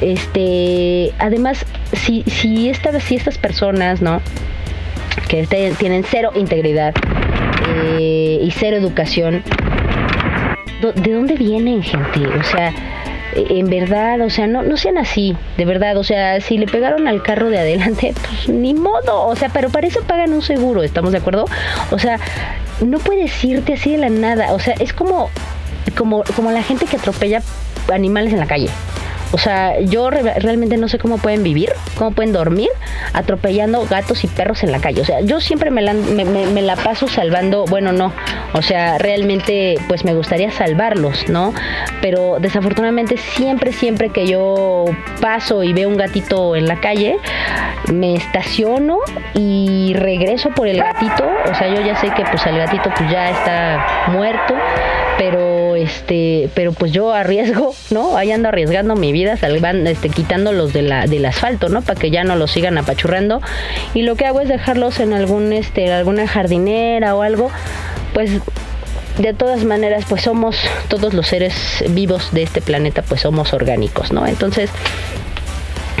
Este, 0.00 1.12
además, 1.18 1.64
si, 1.92 2.22
si, 2.22 2.68
estas, 2.68 3.02
si 3.02 3.16
estas 3.16 3.38
personas, 3.38 4.02
¿no? 4.02 4.20
Que 5.28 5.46
tienen 5.78 6.04
cero 6.04 6.30
integridad 6.34 6.94
eh, 7.68 8.38
y 8.42 8.50
cero 8.50 8.76
educación, 8.76 9.42
¿de 10.94 11.12
dónde 11.12 11.34
vienen, 11.34 11.82
gente? 11.82 12.26
O 12.26 12.42
sea, 12.42 12.72
en 13.34 13.68
verdad, 13.68 14.20
o 14.20 14.30
sea, 14.30 14.46
no, 14.46 14.62
no 14.62 14.76
sean 14.76 14.98
así, 14.98 15.36
de 15.56 15.64
verdad, 15.64 15.96
o 15.96 16.04
sea, 16.04 16.40
si 16.40 16.58
le 16.58 16.66
pegaron 16.66 17.08
al 17.08 17.22
carro 17.22 17.50
de 17.50 17.58
adelante, 17.58 18.14
pues 18.28 18.48
ni 18.48 18.74
modo, 18.74 19.26
o 19.26 19.36
sea, 19.36 19.48
pero 19.48 19.70
para 19.70 19.86
eso 19.86 20.02
pagan 20.02 20.32
un 20.32 20.42
seguro, 20.42 20.82
¿estamos 20.82 21.12
de 21.12 21.18
acuerdo? 21.18 21.46
O 21.90 21.98
sea, 21.98 22.18
no 22.84 22.98
puedes 22.98 23.44
irte 23.44 23.74
así 23.74 23.92
de 23.92 23.98
la 23.98 24.10
nada, 24.10 24.52
o 24.52 24.58
sea, 24.58 24.74
es 24.78 24.92
como, 24.92 25.30
como, 25.96 26.24
como 26.36 26.50
la 26.50 26.62
gente 26.62 26.86
que 26.86 26.96
atropella 26.96 27.42
animales 27.92 28.32
en 28.32 28.40
la 28.40 28.46
calle. 28.46 28.70
O 29.32 29.38
sea, 29.38 29.80
yo 29.80 30.10
realmente 30.10 30.76
no 30.76 30.88
sé 30.88 30.98
cómo 30.98 31.18
pueden 31.18 31.42
vivir, 31.42 31.70
cómo 31.96 32.12
pueden 32.12 32.32
dormir 32.32 32.68
atropellando 33.12 33.84
gatos 33.86 34.24
y 34.24 34.28
perros 34.28 34.62
en 34.62 34.72
la 34.72 34.80
calle. 34.80 35.00
O 35.00 35.04
sea, 35.04 35.20
yo 35.20 35.40
siempre 35.40 35.70
me 35.70 35.82
la, 35.82 35.92
me, 35.92 36.62
la 36.62 36.76
paso 36.76 37.08
salvando, 37.08 37.64
bueno, 37.64 37.92
no, 37.92 38.12
o 38.52 38.62
sea, 38.62 38.98
realmente 38.98 39.76
pues 39.88 40.04
me 40.04 40.14
gustaría 40.14 40.50
salvarlos, 40.50 41.28
¿no? 41.28 41.52
Pero 42.00 42.36
desafortunadamente 42.38 43.16
siempre, 43.16 43.72
siempre 43.72 44.10
que 44.10 44.26
yo 44.26 44.84
paso 45.20 45.62
y 45.62 45.72
veo 45.72 45.88
un 45.88 45.96
gatito 45.96 46.56
en 46.56 46.66
la 46.66 46.80
calle, 46.80 47.16
me 47.92 48.14
estaciono 48.14 48.98
y 49.34 49.94
regreso 49.94 50.50
por 50.50 50.68
el 50.68 50.78
gatito. 50.78 51.28
O 51.50 51.54
sea, 51.54 51.68
yo 51.68 51.80
ya 51.80 51.96
sé 51.96 52.10
que 52.10 52.24
pues 52.24 52.44
el 52.46 52.56
gatito 52.56 52.90
pues 52.96 53.10
ya 53.10 53.30
está 53.30 54.08
muerto, 54.08 54.54
pero 55.18 55.53
este, 55.74 56.48
pero 56.54 56.72
pues 56.72 56.92
yo 56.92 57.12
arriesgo, 57.12 57.74
¿no? 57.90 58.16
Ahí 58.16 58.32
ando 58.32 58.48
arriesgando 58.48 58.96
mi 58.96 59.12
vida, 59.12 59.36
salvan, 59.36 59.86
este, 59.86 60.08
quitándolos 60.08 60.72
de 60.72 60.82
la, 60.82 61.06
del 61.06 61.24
asfalto, 61.24 61.68
¿no? 61.68 61.82
Para 61.82 61.98
que 61.98 62.10
ya 62.10 62.24
no 62.24 62.36
los 62.36 62.50
sigan 62.50 62.78
apachurrando. 62.78 63.40
Y 63.94 64.02
lo 64.02 64.16
que 64.16 64.26
hago 64.26 64.40
es 64.40 64.48
dejarlos 64.48 65.00
en 65.00 65.12
algún, 65.12 65.52
este, 65.52 65.92
alguna 65.92 66.26
jardinera 66.26 67.14
o 67.14 67.22
algo, 67.22 67.50
pues 68.12 68.30
de 69.18 69.32
todas 69.32 69.64
maneras, 69.64 70.04
pues 70.08 70.22
somos 70.22 70.56
todos 70.88 71.14
los 71.14 71.28
seres 71.28 71.84
vivos 71.90 72.30
de 72.32 72.42
este 72.42 72.60
planeta, 72.60 73.02
pues 73.02 73.20
somos 73.20 73.52
orgánicos, 73.52 74.12
¿no? 74.12 74.26
Entonces, 74.26 74.70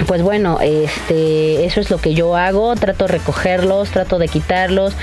pues 0.06 0.22
bueno, 0.22 0.58
este, 0.60 1.64
eso 1.64 1.80
es 1.80 1.90
lo 1.90 1.98
que 1.98 2.14
yo 2.14 2.36
hago, 2.36 2.74
trato 2.76 3.06
de 3.06 3.12
recogerlos, 3.12 3.90
trato 3.90 4.18
de 4.18 4.28
quitarlos, 4.28 4.94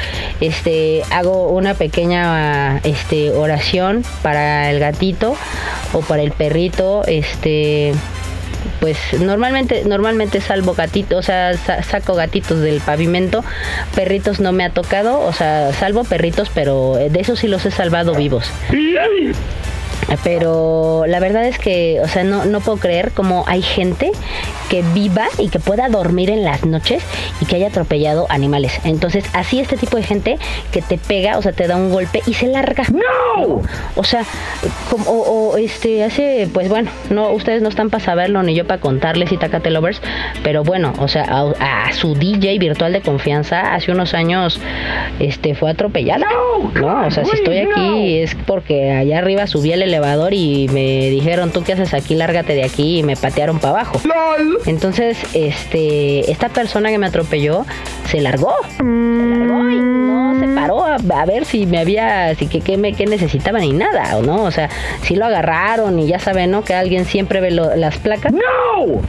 este, 0.41 1.03
hago 1.11 1.47
una 1.49 1.73
pequeña 1.73 2.77
este, 2.79 3.31
oración 3.31 4.03
para 4.21 4.69
el 4.69 4.79
gatito 4.79 5.35
o 5.93 6.01
para 6.01 6.21
el 6.21 6.31
perrito, 6.31 7.03
este, 7.07 7.93
pues 8.79 8.97
normalmente 9.19 9.83
normalmente 9.85 10.41
salvo 10.41 10.73
gatitos, 10.73 11.19
o 11.19 11.23
sea, 11.23 11.53
saco 11.83 12.15
gatitos 12.15 12.59
del 12.59 12.81
pavimento, 12.81 13.43
perritos 13.95 14.39
no 14.39 14.51
me 14.51 14.65
ha 14.65 14.71
tocado, 14.71 15.19
o 15.19 15.33
sea, 15.33 15.71
salvo 15.73 16.03
perritos, 16.03 16.49
pero 16.53 16.95
de 16.95 17.19
esos 17.19 17.39
sí 17.39 17.47
los 17.47 17.65
he 17.65 17.71
salvado 17.71 18.13
vivos. 18.13 18.49
Pero 20.23 21.05
la 21.07 21.19
verdad 21.19 21.45
es 21.45 21.57
que, 21.57 21.99
o 22.03 22.07
sea, 22.07 22.23
no, 22.23 22.45
no 22.45 22.59
puedo 22.59 22.77
creer 22.77 23.11
cómo 23.11 23.43
hay 23.47 23.61
gente 23.61 24.11
que 24.69 24.83
viva 24.93 25.25
y 25.37 25.49
que 25.49 25.59
pueda 25.59 25.89
dormir 25.89 26.29
en 26.29 26.43
las 26.43 26.65
noches 26.65 27.03
y 27.41 27.45
que 27.45 27.57
haya 27.57 27.67
atropellado 27.67 28.25
animales. 28.29 28.79
Entonces, 28.83 29.25
así 29.33 29.59
este 29.59 29.77
tipo 29.77 29.97
de 29.97 30.03
gente 30.03 30.37
que 30.71 30.81
te 30.81 30.97
pega, 30.97 31.37
o 31.37 31.41
sea, 31.41 31.51
te 31.51 31.67
da 31.67 31.75
un 31.75 31.91
golpe 31.91 32.21
y 32.25 32.33
se 32.33 32.47
larga. 32.47 32.83
¡No! 32.91 33.61
O 33.95 34.03
sea, 34.03 34.23
como, 34.89 35.09
o, 35.09 35.57
este, 35.57 36.03
hace, 36.03 36.47
pues 36.53 36.69
bueno, 36.69 36.89
no, 37.09 37.31
ustedes 37.31 37.61
no 37.61 37.69
están 37.69 37.89
para 37.89 38.03
saberlo 38.03 38.43
ni 38.43 38.55
yo 38.55 38.65
para 38.65 38.79
contarles 38.79 39.31
y 39.31 39.37
Tacate 39.37 39.69
Lovers, 39.71 40.01
pero 40.43 40.63
bueno, 40.63 40.93
o 40.99 41.07
sea, 41.07 41.25
a, 41.59 41.91
su 41.93 42.15
DJ 42.15 42.57
virtual 42.59 42.93
de 42.93 43.01
confianza 43.01 43.73
hace 43.73 43.91
unos 43.91 44.13
años, 44.13 44.59
este, 45.19 45.55
fue 45.55 45.71
atropellada. 45.71 46.25
No, 46.75 47.05
o 47.05 47.11
sea, 47.11 47.25
si 47.25 47.35
estoy 47.35 47.59
aquí 47.59 48.19
es 48.19 48.35
porque 48.45 48.91
allá 48.91 49.19
arriba 49.19 49.47
subí 49.47 49.71
el 49.71 49.81
elevador 49.81 50.00
y 50.33 50.67
me 50.69 51.09
dijeron, 51.09 51.51
tú 51.51 51.63
qué 51.63 51.73
haces 51.73 51.93
aquí, 51.93 52.15
lárgate 52.15 52.53
de 52.53 52.63
aquí 52.63 52.99
y 52.99 53.03
me 53.03 53.15
patearon 53.15 53.59
para 53.59 53.81
abajo. 53.81 53.99
Entonces, 54.65 55.17
este, 55.33 56.31
esta 56.31 56.49
persona 56.49 56.89
que 56.89 56.97
me 56.97 57.07
atropelló 57.07 57.65
se 58.09 58.21
largó. 58.21 58.53
Se 58.77 58.83
largó 58.83 59.69
y 59.69 59.79
no 59.79 60.20
a, 60.91 61.25
ver 61.25 61.45
si 61.45 61.65
me 61.65 61.79
había, 61.79 62.33
si 62.35 62.47
que, 62.47 62.77
me, 62.77 62.93
qué 62.93 63.05
necesitaba 63.05 63.59
ni 63.59 63.73
nada, 63.73 64.17
¿o 64.17 64.21
no? 64.21 64.43
O 64.43 64.51
sea, 64.51 64.69
si 65.03 65.15
lo 65.15 65.25
agarraron 65.25 65.99
y 65.99 66.07
ya 66.07 66.19
saben, 66.19 66.51
¿no? 66.51 66.63
Que 66.63 66.73
alguien 66.73 67.05
siempre 67.05 67.41
ve 67.41 67.51
las 67.51 67.97
placas. 67.97 68.33
¡No! 68.33 69.01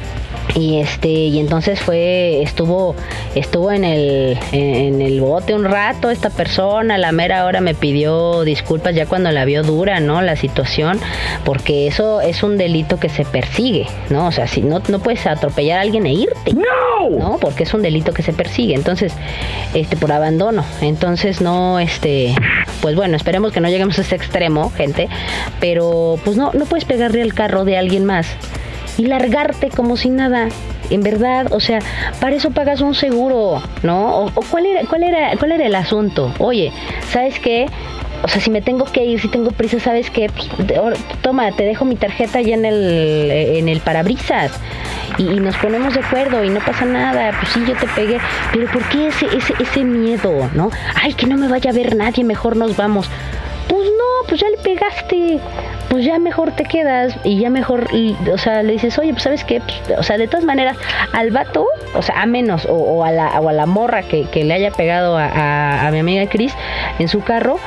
y 0.55 0.79
este 0.79 1.09
y 1.09 1.39
entonces 1.39 1.81
fue 1.81 2.43
estuvo 2.43 2.95
estuvo 3.35 3.73
en 3.73 3.85
el 3.85 4.39
en 4.53 5.01
el 5.01 5.21
bote 5.21 5.55
un 5.55 5.65
rato 5.65 6.11
esta 6.11 6.31
persona 6.31 6.99
la 6.99 7.13
mera 7.13 7.47
hora 7.47 7.61
me 7.61 7.75
pidió 7.75 8.43
disculpas 8.43 8.95
ya 8.95 9.07
cuando 9.07 9.31
la 9.31 9.45
vio 9.45 9.63
dura 9.63 10.01
no 10.01 10.21
la 10.21 10.37
situación 10.37 11.01
porque 11.45 11.87
eso 11.87 12.21
es 12.21 12.43
un 12.43 12.59
delito 12.59 12.99
que 12.99 13.09
se 13.09 13.25
persigue 13.25 13.87
no 14.11 14.27
o 14.27 14.33
sea 14.33 14.47
si 14.47 14.61
no 14.63 14.83
no 14.89 14.99
puedes 14.99 15.27
atropellar 15.27 15.79
a 15.79 15.83
alguien 15.83 16.07
e 16.07 16.13
irte 16.13 16.53
no 16.53 17.11
no 17.11 17.39
porque 17.39 17.63
es 17.63 17.73
un 17.73 17.83
delito 17.83 18.13
que 18.13 18.23
se 18.23 18.33
persigue 18.33 18.75
entonces 18.75 19.15
este 19.75 19.97
por 19.97 20.13
abandono 20.13 20.65
entonces 20.83 21.41
no 21.41 21.72
este 21.79 22.35
pues 22.81 22.97
bueno 22.97 23.17
esperemos 23.17 23.53
que 23.53 23.61
no 23.61 23.69
lleguemos 23.69 23.99
a 23.99 24.03
ese 24.03 24.17
extremo 24.17 24.71
gente 24.71 25.09
pero 25.61 26.19
pues 26.25 26.37
no 26.37 26.53
no 26.53 26.65
puedes 26.67 26.85
pegarle 26.85 27.23
al 27.23 27.35
carro 27.35 27.65
de 27.65 27.77
alguien 27.77 28.05
más 28.05 28.27
y 28.97 29.07
largarte 29.07 29.71
como 29.71 29.97
si 29.97 30.11
nada. 30.11 30.49
En 30.91 31.03
verdad, 31.03 31.53
o 31.53 31.61
sea, 31.61 31.79
para 32.21 32.37
eso 32.37 32.51
pagas 32.51 32.81
un 32.81 32.95
seguro, 32.95 33.63
¿no? 33.83 34.27
O, 34.27 34.31
cuál 34.51 34.67
era, 34.67 34.87
cuál 34.87 35.05
era, 35.05 35.37
cuál 35.39 35.53
era 35.53 35.67
el 35.67 35.75
asunto. 35.75 36.33
Oye, 36.39 36.73
¿sabes 37.11 37.39
qué? 37.39 37.67
O 38.23 38.29
sea, 38.29 38.41
si 38.41 38.51
me 38.51 38.63
tengo 38.63 38.85
que 38.85 39.05
ir, 39.05 39.21
si 39.21 39.29
tengo 39.29 39.51
prisa, 39.51 39.81
¿sabes 39.81 40.11
qué? 40.11 40.31
Pues, 40.31 40.49
toma, 41.23 41.51
te 41.53 41.65
dejo 41.65 41.85
mi 41.85 41.97
tarjeta 41.97 42.41
ya 42.41 42.55
en 42.55 42.65
el, 42.65 43.31
en 43.31 43.69
el 43.69 43.81
parabrisas 43.81 44.53
y, 45.19 45.25
nos 45.25 45.57
ponemos 45.57 45.95
de 45.95 46.01
acuerdo 46.01 46.45
y 46.45 46.51
no 46.51 46.61
pasa 46.61 46.85
nada. 46.85 47.33
Pues 47.39 47.53
sí, 47.53 47.65
yo 47.67 47.75
te 47.75 47.87
pegué, 47.89 48.19
pero 48.53 48.71
¿por 48.71 48.83
qué 48.89 49.09
ese, 49.09 49.27
ese, 49.37 49.55
ese 49.59 49.85
miedo, 49.85 50.51
no? 50.55 50.71
Ay, 50.95 51.15
que 51.15 51.27
no 51.27 51.37
me 51.37 51.49
vaya 51.49 51.71
a 51.71 51.75
ver 51.75 51.97
nadie, 51.97 52.25
mejor 52.25 52.57
nos 52.57 52.77
vamos. 52.77 53.09
Pues 53.69 53.87
no, 53.87 54.29
pues 54.29 54.41
ya 54.41 54.49
le 54.49 54.59
pegaste 54.59 55.41
pues 55.93 56.07
ya 56.07 56.19
mejor 56.19 56.53
te 56.53 56.65
quedas 56.65 57.15
y 57.23 57.39
ya 57.39 57.51
mejor, 57.51 57.89
o 58.33 58.39
sea, 58.39 58.63
le 58.63 58.73
dices, 58.73 58.99
oye, 58.99 59.13
pues 59.13 59.25
sabes 59.25 59.45
qué, 59.45 59.61
pues, 59.61 59.99
o 59.99 60.03
sea, 60.03 60.17
de 60.17 60.27
todas 60.27 60.43
maneras, 60.43 60.79
al 61.13 61.31
vato, 61.33 61.67
o 61.95 62.01
sea, 62.01 62.23
a 62.23 62.25
menos, 62.25 62.67
o, 62.67 63.05
a, 63.05 63.13
la, 63.13 63.39
o 63.39 63.51
a 63.51 63.53
la 63.53 63.67
morra 63.67 64.03
que, 64.03 64.27
le 64.33 64.55
haya 64.55 64.71
pegado 64.71 65.19
a, 65.19 65.87
mi 65.93 65.99
amiga 65.99 66.27
Cris 66.31 66.55
en 66.99 67.09
su 67.09 67.21
carro, 67.21 67.59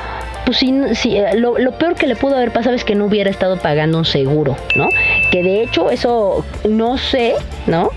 pues 0.46 0.58
si, 0.58 0.72
si 0.94 1.16
eh, 1.18 1.34
lo, 1.36 1.58
lo, 1.58 1.72
peor 1.72 1.96
que 1.96 2.06
le 2.06 2.14
pudo 2.16 2.36
haber 2.36 2.52
pasado 2.52 2.74
es 2.74 2.84
que 2.84 2.94
no 2.94 3.06
hubiera 3.06 3.28
estado 3.28 3.58
pagando 3.58 3.98
un 3.98 4.04
seguro, 4.04 4.56
¿no? 4.76 4.88
Que 5.30 5.42
de 5.42 5.62
hecho 5.62 5.90
eso 5.90 6.44
no 6.66 6.96
sé, 6.96 7.34
¿no? 7.66 7.90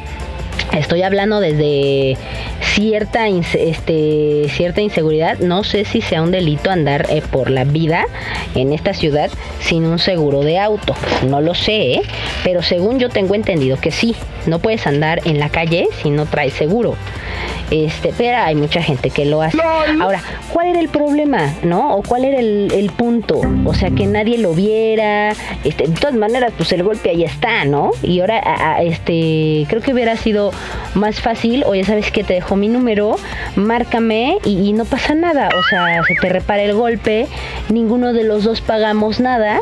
Estoy 0.74 1.02
hablando 1.02 1.40
desde 1.40 2.18
cierta, 2.62 3.28
este, 3.28 4.46
cierta 4.50 4.82
inseguridad. 4.82 5.40
No 5.40 5.64
sé 5.64 5.86
si 5.86 6.02
sea 6.02 6.22
un 6.22 6.32
delito 6.32 6.70
andar 6.70 7.08
eh, 7.10 7.22
por 7.32 7.50
la 7.50 7.64
vida 7.64 8.06
en 8.56 8.74
esta 8.74 8.94
ciudad 8.94 9.30
sin 9.62 9.86
un 9.86 10.00
seguro 10.00 10.42
de 10.42 10.60
auto. 10.60 10.96
No 11.28 11.42
lo 11.42 11.56
sé, 11.56 11.94
¿eh? 11.94 12.02
pero 12.44 12.62
según 12.62 13.00
yo 13.00 13.10
tengo 13.10 13.36
entendido 13.36 13.78
que 13.78 13.92
sí. 13.92 14.16
No 14.46 14.60
puedes 14.60 14.88
andar 14.88 15.22
en 15.26 15.40
la 15.40 15.50
calle 15.50 15.88
si 16.02 16.10
no 16.10 16.26
traes 16.26 16.54
seguro. 16.54 16.96
Este, 17.72 18.14
pero 18.18 18.38
hay 18.38 18.56
mucha 18.56 18.82
gente 18.82 19.10
que 19.12 19.26
lo 19.26 19.42
hace. 19.42 19.60
Ahora, 20.02 20.22
¿cuál 20.52 20.68
era 20.68 20.80
el 20.80 20.90
problema? 20.90 21.54
¿No? 21.64 21.96
¿O 21.98 22.04
cuál 22.04 22.26
era 22.26 22.40
el, 22.40 22.92
punto? 22.98 23.42
O 23.66 23.74
sea, 23.74 23.92
que 23.92 24.08
nadie 24.08 24.38
lo 24.40 24.54
viera. 24.54 25.34
Este, 25.64 25.88
de 25.88 25.94
todas 25.94 26.16
maneras, 26.16 26.52
pues 26.58 26.72
el 26.72 26.84
golpe 26.84 27.12
ahí 27.12 27.24
está, 27.24 27.66
¿no? 27.66 27.92
Y 28.02 28.22
ahora, 28.22 28.82
este, 28.82 29.66
creo 29.70 29.82
que 29.82 29.94
hubiera 29.94 30.16
sido 30.16 30.49
más 30.94 31.22
fácil, 31.22 31.64
o 31.66 31.76
ya 31.76 31.86
sabes 31.86 32.12
que 32.12 32.24
te 32.24 32.34
dejo 32.34 32.56
mi 32.56 32.68
número, 32.68 33.16
márcame 33.56 34.38
y, 34.46 34.74
no 34.74 34.86
pasa 34.86 35.14
nada. 35.14 35.50
O 35.58 35.64
sea, 35.70 36.02
se 36.04 36.16
te 36.16 36.30
repara 36.30 36.64
el 36.64 36.74
golpe, 36.74 37.28
ninguno 37.70 38.14
de 38.14 38.24
los 38.24 38.44
dos 38.44 38.62
pagamos 38.62 39.20
nada. 39.20 39.62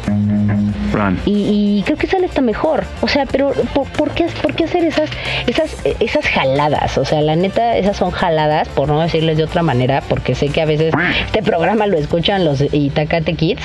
Y, 1.26 1.84
creo 1.86 1.98
que 1.98 2.08
sale 2.08 2.26
hasta 2.26 2.42
mejor. 2.42 2.86
O 3.02 3.08
sea, 3.08 3.26
pero 3.26 3.52
¿por, 3.74 4.12
qué, 4.12 4.26
por 4.42 4.56
qué 4.56 4.66
hacer 4.66 4.84
esas, 4.84 5.10
esas, 5.46 5.78
esas 6.00 6.26
jaladas? 6.26 6.98
O 6.98 7.06
sea, 7.06 7.22
la 7.22 7.36
neta, 7.36 7.78
esas 7.78 7.98
son 7.98 8.12
jaladas, 8.12 8.68
por 8.70 8.88
no 8.88 9.02
decirles 9.02 9.38
de 9.38 9.44
otra 9.44 9.64
manera, 9.64 10.02
porque 10.08 10.36
sé 10.36 10.50
que 10.50 10.62
a 10.62 10.66
veces 10.66 10.94
este 11.26 11.44
programa 11.44 11.88
lo 11.88 11.98
escuchan 11.98 12.46
los 12.46 12.62
Itacate 12.74 13.34
Kids. 13.34 13.64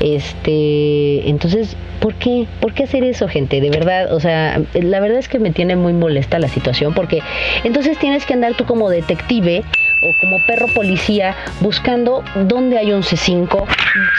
Este, 0.00 1.28
entonces, 1.28 1.76
¿por 2.00 2.14
qué? 2.14 2.46
¿Por 2.60 2.74
qué 2.74 2.84
hacer 2.84 3.04
eso, 3.04 3.28
gente? 3.28 3.60
De 3.60 3.70
verdad, 3.70 4.12
o 4.12 4.20
sea, 4.20 4.60
la 4.74 5.00
verdad 5.00 5.18
es 5.18 5.28
que 5.28 5.38
me 5.38 5.50
tiene 5.50 5.76
muy 5.76 5.92
molesta 5.92 6.38
la 6.38 6.48
situación, 6.48 6.94
porque 6.94 7.20
entonces 7.64 7.98
tienes 7.98 8.26
que 8.26 8.34
andar 8.34 8.54
tú 8.54 8.64
como 8.64 8.90
detective 8.90 9.64
o 10.00 10.14
como 10.14 10.44
perro 10.44 10.68
policía 10.68 11.34
buscando 11.60 12.24
dónde 12.34 12.78
hay 12.78 12.92
un 12.92 13.02
C5, 13.02 13.64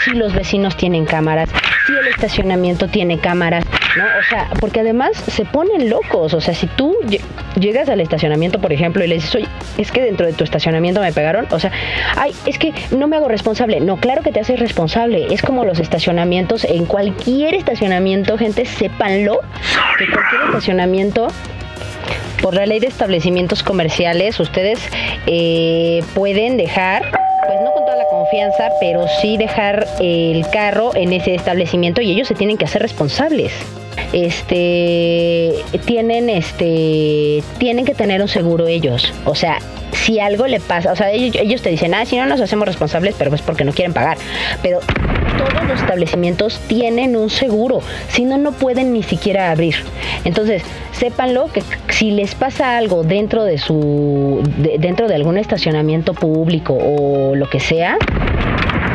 si 0.04 0.10
los 0.12 0.34
vecinos 0.34 0.76
tienen 0.76 1.04
cámaras, 1.04 1.48
si 1.86 1.92
el 1.92 2.06
estacionamiento 2.08 2.88
tiene 2.88 3.18
cámaras, 3.18 3.64
¿no? 3.96 4.04
O 4.04 4.22
sea, 4.28 4.50
porque 4.60 4.80
además 4.80 5.16
se 5.16 5.44
ponen 5.44 5.88
locos, 5.88 6.34
o 6.34 6.40
sea, 6.40 6.54
si 6.54 6.66
tú 6.66 6.96
llegas 7.58 7.88
al 7.88 8.00
estacionamiento, 8.00 8.60
por 8.60 8.72
ejemplo, 8.72 9.04
y 9.04 9.08
le 9.08 9.16
dices, 9.16 9.34
oye, 9.34 9.48
es 9.78 9.90
que 9.90 10.02
dentro 10.02 10.26
de 10.26 10.32
tu 10.32 10.44
estacionamiento 10.44 11.00
me 11.00 11.12
pegaron, 11.12 11.46
o 11.50 11.58
sea, 11.58 11.72
ay, 12.16 12.32
es 12.46 12.58
que 12.58 12.72
no 12.90 13.08
me 13.08 13.16
hago 13.16 13.28
responsable, 13.28 13.80
no, 13.80 13.96
claro 13.96 14.22
que 14.22 14.32
te 14.32 14.40
haces 14.40 14.60
responsable, 14.60 15.32
es 15.32 15.42
como 15.42 15.64
los 15.64 15.78
estacionamientos, 15.78 16.64
en 16.64 16.84
cualquier 16.84 17.54
estacionamiento, 17.54 18.36
gente, 18.36 18.64
sépanlo, 18.64 19.40
que 19.98 20.10
cualquier 20.10 20.42
estacionamiento 20.46 21.28
por 22.42 22.54
la 22.54 22.66
ley 22.66 22.80
de 22.80 22.86
establecimientos 22.86 23.62
comerciales, 23.62 24.40
ustedes 24.40 24.78
eh, 25.26 26.02
pueden 26.14 26.56
dejar, 26.56 27.02
pues 27.46 27.60
no 27.62 27.72
con 27.72 27.84
toda 27.84 27.96
la 27.96 28.06
confianza, 28.06 28.70
pero 28.80 29.06
sí 29.20 29.36
dejar 29.36 29.86
el 30.00 30.44
carro 30.50 30.94
en 30.94 31.12
ese 31.12 31.34
establecimiento 31.34 32.00
y 32.00 32.10
ellos 32.12 32.28
se 32.28 32.34
tienen 32.34 32.56
que 32.56 32.64
hacer 32.64 32.82
responsables. 32.82 33.52
Este 34.12 35.54
tienen 35.84 36.30
este 36.30 37.42
tienen 37.58 37.84
que 37.84 37.94
tener 37.94 38.22
un 38.22 38.28
seguro 38.28 38.66
ellos. 38.66 39.12
O 39.26 39.34
sea 39.34 39.58
si 39.92 40.20
algo 40.20 40.46
le 40.46 40.60
pasa 40.60 40.92
o 40.92 40.96
sea 40.96 41.10
ellos, 41.10 41.62
te 41.62 41.70
dicen 41.70 41.94
ah 41.94 42.04
si 42.04 42.16
no 42.16 42.26
nos 42.26 42.40
hacemos 42.40 42.66
responsables 42.66 43.14
pero 43.18 43.34
es 43.34 43.42
porque 43.42 43.64
no 43.64 43.72
quieren 43.72 43.92
pagar 43.92 44.18
pero 44.62 44.80
todos 45.38 45.68
los 45.68 45.80
establecimientos 45.80 46.58
tienen 46.66 47.16
un 47.16 47.30
seguro 47.30 47.80
si 48.08 48.24
no 48.24 48.38
no 48.38 48.52
pueden 48.52 48.92
ni 48.92 49.02
siquiera 49.02 49.50
abrir. 49.50 49.76
Entonces 50.24 50.62
sépanlo 50.92 51.48
que 51.52 51.62
si 51.90 52.10
les 52.10 52.34
pasa 52.34 52.76
algo 52.76 53.04
dentro 53.04 53.44
de 53.44 53.58
su 53.58 54.42
dentro 54.78 55.08
de 55.08 55.14
algún 55.14 55.38
estacionamiento 55.38 56.12
público 56.14 56.74
o 56.74 57.34
lo 57.34 57.48
que 57.48 57.60
sea 57.60 57.96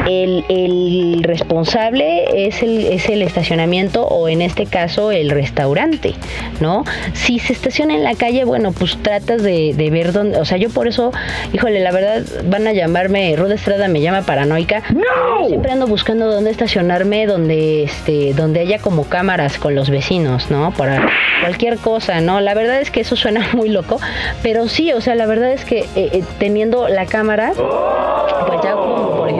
el, 0.07 1.23
responsable 1.23 2.47
es 2.47 2.61
el, 2.61 2.85
es 2.87 3.09
el 3.09 3.21
estacionamiento 3.21 4.05
o 4.05 4.29
en 4.29 4.41
este 4.41 4.65
caso 4.65 5.11
el 5.11 5.29
restaurante, 5.29 6.13
¿no? 6.59 6.83
Si 7.13 7.39
se 7.39 7.53
estaciona 7.53 7.95
en 7.95 8.03
la 8.03 8.15
calle, 8.15 8.43
bueno, 8.45 8.71
pues 8.71 8.97
tratas 9.01 9.43
de, 9.43 9.73
ver 9.91 10.11
dónde, 10.11 10.39
o 10.39 10.45
sea, 10.45 10.57
yo 10.57 10.69
por 10.69 10.87
eso, 10.87 11.11
híjole, 11.53 11.79
la 11.79 11.91
verdad 11.91 12.23
van 12.45 12.67
a 12.67 12.73
llamarme, 12.73 13.35
Ruda 13.35 13.55
Estrada 13.55 13.87
me 13.87 14.01
llama 14.01 14.23
paranoica. 14.23 14.83
¡No! 14.89 15.47
Siempre 15.47 15.71
ando 15.71 15.87
buscando 15.87 16.31
dónde 16.31 16.51
estacionarme, 16.51 17.25
donde, 17.25 17.83
este, 17.83 18.33
donde 18.33 18.61
haya 18.61 18.79
como 18.79 19.05
cámaras 19.05 19.57
con 19.57 19.75
los 19.75 19.89
vecinos, 19.89 20.49
¿no? 20.49 20.71
Para 20.71 21.07
cualquier 21.41 21.77
cosa, 21.77 22.21
¿no? 22.21 22.39
La 22.41 22.53
verdad 22.53 22.81
es 22.81 22.91
que 22.91 23.01
eso 23.01 23.15
suena 23.15 23.49
muy 23.53 23.69
loco, 23.69 23.99
pero 24.41 24.67
sí, 24.67 24.93
o 24.93 25.01
sea, 25.01 25.15
la 25.15 25.25
verdad 25.25 25.51
es 25.51 25.65
que 25.65 25.79
eh, 25.79 25.87
eh, 25.95 26.23
teniendo 26.39 26.87
la 26.87 27.05
cámara, 27.05 27.53
pues 27.55 28.61
ya 28.63 28.75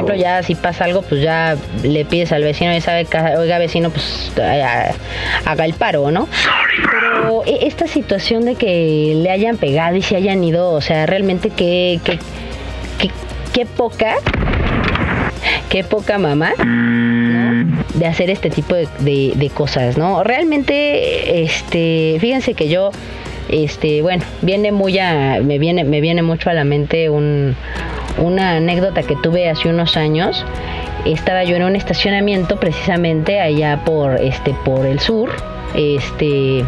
ejemplo 0.03 0.15
ya 0.15 0.43
si 0.43 0.55
pasa 0.55 0.86
algo, 0.86 1.01
pues 1.01 1.22
ya 1.22 1.55
le 1.83 2.05
pides 2.05 2.31
al 2.31 2.43
vecino 2.43 2.75
y 2.75 2.81
sabe 2.81 3.05
que, 3.05 3.17
oiga 3.17 3.57
vecino, 3.57 3.89
pues 3.89 4.31
haga 5.45 5.65
el 5.65 5.74
paro, 5.74 6.12
¿no? 6.12 6.27
Pero 6.91 7.43
e, 7.45 7.67
esta 7.67 7.88
situación 7.88 8.45
de 8.45 8.55
que 8.55 9.13
le 9.15 9.29
hayan 9.29 9.57
pegado 9.57 9.95
y 9.95 10.01
se 10.01 10.15
hayan 10.15 10.43
ido, 10.43 10.72
o 10.72 10.81
sea, 10.81 11.05
realmente 11.05 11.50
qué, 11.50 12.00
qué, 12.03 12.19
qué, 13.53 13.65
poca, 13.65 14.15
qué 15.69 15.83
poca 15.83 16.17
mamá, 16.17 16.53
De 17.93 18.05
hacer 18.05 18.29
este 18.29 18.50
tipo 18.50 18.75
de, 18.75 18.88
de, 19.00 19.50
cosas, 19.50 19.98
¿no? 19.98 20.24
Realmente, 20.24 21.43
este, 21.43 22.17
fíjense 22.19 22.53
que 22.53 22.67
yo 22.67 22.91
este 23.50 24.01
bueno 24.01 24.24
viene 24.41 24.72
muy 24.72 24.98
a 24.98 25.41
me 25.43 25.60
viene 25.60 25.83
me 25.83 26.00
viene 26.00 26.22
mucho 26.22 26.50
a 26.50 26.53
la 26.53 26.63
mente 26.63 27.10
un, 27.10 27.57
una 28.17 28.58
anécdota 28.58 29.03
que 29.03 29.15
tuve 29.15 29.49
hace 29.49 29.69
unos 29.69 29.97
años. 29.97 30.45
Estaba 31.06 31.43
yo 31.43 31.56
en 31.56 31.63
un 31.63 31.76
estacionamiento 31.76 32.58
precisamente 32.60 33.39
allá 33.39 33.82
por 33.86 34.19
este 34.21 34.54
por 34.65 34.86
el 34.86 34.99
sur, 34.99 35.30
este 35.76 36.63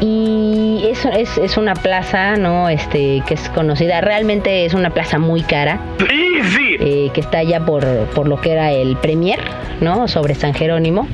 y 0.00 0.86
eso 0.90 1.08
es, 1.10 1.38
es, 1.38 1.56
una 1.56 1.74
plaza, 1.74 2.36
¿no? 2.36 2.68
Este, 2.68 3.22
que 3.26 3.34
es 3.34 3.48
conocida, 3.48 4.02
realmente 4.02 4.66
es 4.66 4.74
una 4.74 4.90
plaza 4.90 5.18
muy 5.18 5.42
cara, 5.42 5.80
eh, 6.00 7.08
que 7.14 7.20
está 7.20 7.38
allá 7.38 7.64
por, 7.64 7.86
por 8.14 8.28
lo 8.28 8.38
que 8.38 8.52
era 8.52 8.72
el 8.72 8.96
Premier, 8.96 9.40
¿no? 9.80 10.06
Sobre 10.06 10.34
San 10.34 10.52
Jerónimo. 10.52 11.08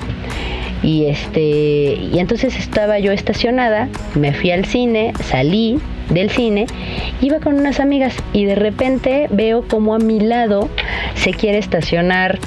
Y 0.83 1.07
este, 1.07 1.41
y 1.41 2.19
entonces 2.19 2.59
estaba 2.59 2.99
yo 2.99 3.13
estacionada, 3.13 3.89
me 4.17 4.33
fui 4.33 4.51
al 4.51 4.65
cine, 4.65 5.13
salí 5.23 5.79
del 6.13 6.31
cine, 6.31 6.67
iba 7.21 7.41
con 7.41 7.59
unas 7.59 7.81
amigas 7.81 8.15
y 8.33 8.45
de 8.45 8.55
repente 8.55 9.29
veo 9.31 9.63
como 9.67 9.95
a 9.95 9.99
mi 9.99 10.21
lado 10.21 10.69
se 11.15 11.33
quiere 11.33 11.59
estacionar 11.59 12.39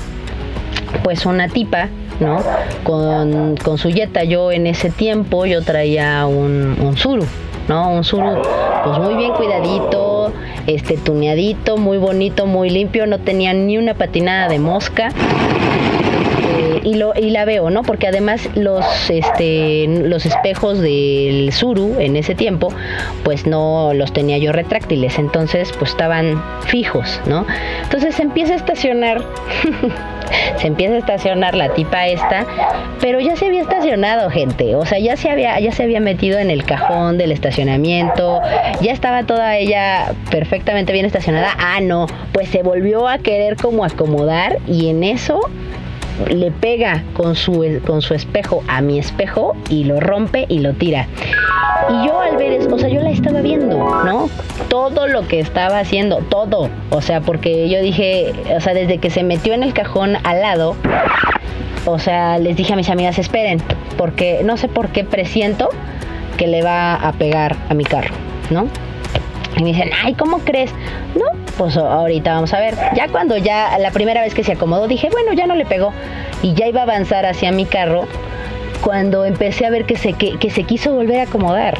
pues 1.03 1.25
una 1.25 1.49
tipa 1.49 1.89
¿no? 2.19 2.41
Con, 2.83 3.57
con 3.57 3.77
su 3.77 3.89
yeta. 3.89 4.23
Yo 4.23 4.51
en 4.51 4.67
ese 4.67 4.89
tiempo 4.89 5.45
yo 5.45 5.61
traía 5.63 6.25
un, 6.25 6.77
un 6.79 6.95
Zuru, 6.97 7.25
¿no? 7.67 7.91
Un 7.91 8.03
Zuru 8.03 8.41
pues 8.83 8.99
muy 8.99 9.15
bien 9.15 9.33
cuidadito, 9.33 10.31
este 10.67 10.97
tuneadito, 10.97 11.77
muy 11.77 11.97
bonito, 11.97 12.45
muy 12.45 12.69
limpio, 12.69 13.07
no 13.07 13.19
tenía 13.19 13.53
ni 13.53 13.77
una 13.77 13.95
patinada 13.95 14.47
de 14.47 14.59
mosca 14.59 15.09
y, 16.83 16.95
lo, 16.95 17.13
y 17.15 17.29
la 17.29 17.45
veo, 17.45 17.69
¿no? 17.69 17.83
Porque 17.83 18.07
además 18.07 18.49
los, 18.55 18.85
este, 19.09 19.87
los 19.87 20.25
espejos 20.25 20.79
del 20.79 21.51
Suru 21.51 21.99
en 21.99 22.15
ese 22.15 22.35
tiempo, 22.35 22.69
pues 23.23 23.45
no 23.45 23.93
los 23.93 24.13
tenía 24.13 24.37
yo 24.37 24.51
retráctiles, 24.51 25.17
entonces 25.19 25.71
pues 25.77 25.91
estaban 25.91 26.41
fijos, 26.67 27.21
¿no? 27.25 27.45
Entonces 27.83 28.15
se 28.15 28.23
empieza 28.23 28.53
a 28.53 28.57
estacionar. 28.57 29.23
se 30.57 30.67
empieza 30.67 30.95
a 30.95 30.97
estacionar 30.97 31.55
la 31.55 31.73
tipa 31.73 32.07
esta, 32.07 32.45
pero 32.99 33.19
ya 33.19 33.35
se 33.35 33.45
había 33.45 33.61
estacionado 33.61 34.29
gente, 34.29 34.75
o 34.75 34.85
sea, 34.85 34.99
ya 34.99 35.17
se 35.17 35.29
había, 35.29 35.59
ya 35.59 35.71
se 35.71 35.83
había 35.83 35.99
metido 35.99 36.39
en 36.39 36.49
el 36.49 36.63
cajón 36.63 37.17
del 37.17 37.31
estacionamiento, 37.31 38.41
ya 38.81 38.91
estaba 38.91 39.23
toda 39.23 39.57
ella 39.57 40.13
perfectamente 40.31 40.93
bien 40.93 41.05
estacionada. 41.05 41.55
Ah, 41.57 41.79
no, 41.81 42.07
pues 42.31 42.49
se 42.49 42.63
volvió 42.63 43.07
a 43.07 43.17
querer 43.19 43.55
como 43.55 43.85
acomodar 43.85 44.57
y 44.67 44.89
en 44.89 45.03
eso 45.03 45.39
le 46.29 46.51
pega 46.51 47.03
con 47.13 47.35
su, 47.35 47.81
con 47.85 48.01
su 48.01 48.13
espejo 48.13 48.63
a 48.67 48.81
mi 48.81 48.99
espejo 48.99 49.55
y 49.69 49.83
lo 49.83 49.99
rompe 49.99 50.45
y 50.49 50.59
lo 50.59 50.73
tira. 50.73 51.07
Y 51.89 52.07
yo 52.07 52.19
al 52.19 52.37
ver 52.37 52.53
eso, 52.53 52.73
o 52.73 52.79
sea, 52.79 52.89
yo 52.89 53.01
la 53.01 53.11
estaba 53.11 53.41
viendo, 53.41 53.77
¿no? 53.77 54.29
Todo 54.69 55.07
lo 55.07 55.27
que 55.27 55.39
estaba 55.39 55.79
haciendo, 55.79 56.17
todo. 56.29 56.69
O 56.89 57.01
sea, 57.01 57.21
porque 57.21 57.69
yo 57.69 57.81
dije, 57.81 58.33
o 58.55 58.59
sea, 58.59 58.73
desde 58.73 58.97
que 58.97 59.09
se 59.09 59.23
metió 59.23 59.53
en 59.53 59.63
el 59.63 59.73
cajón 59.73 60.17
al 60.23 60.41
lado, 60.41 60.75
o 61.85 61.99
sea, 61.99 62.39
les 62.39 62.55
dije 62.55 62.73
a 62.73 62.75
mis 62.75 62.89
amigas, 62.89 63.19
esperen, 63.19 63.61
porque 63.97 64.41
no 64.43 64.57
sé 64.57 64.67
por 64.67 64.89
qué 64.89 65.03
presiento 65.03 65.69
que 66.37 66.47
le 66.47 66.63
va 66.63 66.95
a 66.95 67.11
pegar 67.13 67.55
a 67.69 67.73
mi 67.73 67.83
carro, 67.83 68.13
¿no? 68.49 68.67
Y 69.57 69.63
me 69.63 69.69
dicen, 69.69 69.89
ay, 70.03 70.13
¿cómo 70.15 70.39
crees? 70.39 70.71
No, 71.15 71.25
pues 71.57 71.77
ahorita 71.77 72.33
vamos 72.33 72.53
a 72.53 72.59
ver. 72.59 72.75
Ya 72.95 73.07
cuando 73.07 73.37
ya 73.37 73.77
la 73.77 73.91
primera 73.91 74.21
vez 74.21 74.33
que 74.33 74.43
se 74.43 74.53
acomodó, 74.53 74.87
dije, 74.87 75.09
bueno, 75.11 75.33
ya 75.33 75.47
no 75.47 75.55
le 75.55 75.65
pegó. 75.65 75.93
Y 76.41 76.53
ya 76.53 76.67
iba 76.67 76.81
a 76.81 76.83
avanzar 76.83 77.25
hacia 77.25 77.51
mi 77.51 77.65
carro 77.65 78.07
cuando 78.81 79.25
empecé 79.25 79.65
a 79.65 79.71
ver 79.71 79.85
que 79.85 79.95
se, 79.95 80.13
que, 80.13 80.49
se 80.51 80.63
quiso 80.63 80.93
volver 80.93 81.19
a 81.19 81.23
acomodar, 81.23 81.79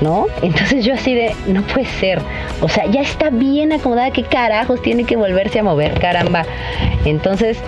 ¿no? 0.00 0.26
Entonces 0.42 0.84
yo 0.84 0.94
así 0.94 1.12
de, 1.14 1.34
no 1.48 1.62
puede 1.62 1.86
ser. 1.86 2.20
O 2.60 2.68
sea, 2.68 2.86
ya 2.86 3.00
está 3.00 3.30
bien 3.30 3.72
acomodada, 3.72 4.12
¿qué 4.12 4.22
carajos 4.22 4.80
tiene 4.80 5.04
que 5.04 5.16
volverse 5.16 5.58
a 5.58 5.62
mover? 5.64 5.98
Caramba. 5.98 6.44
Entonces 7.04 7.58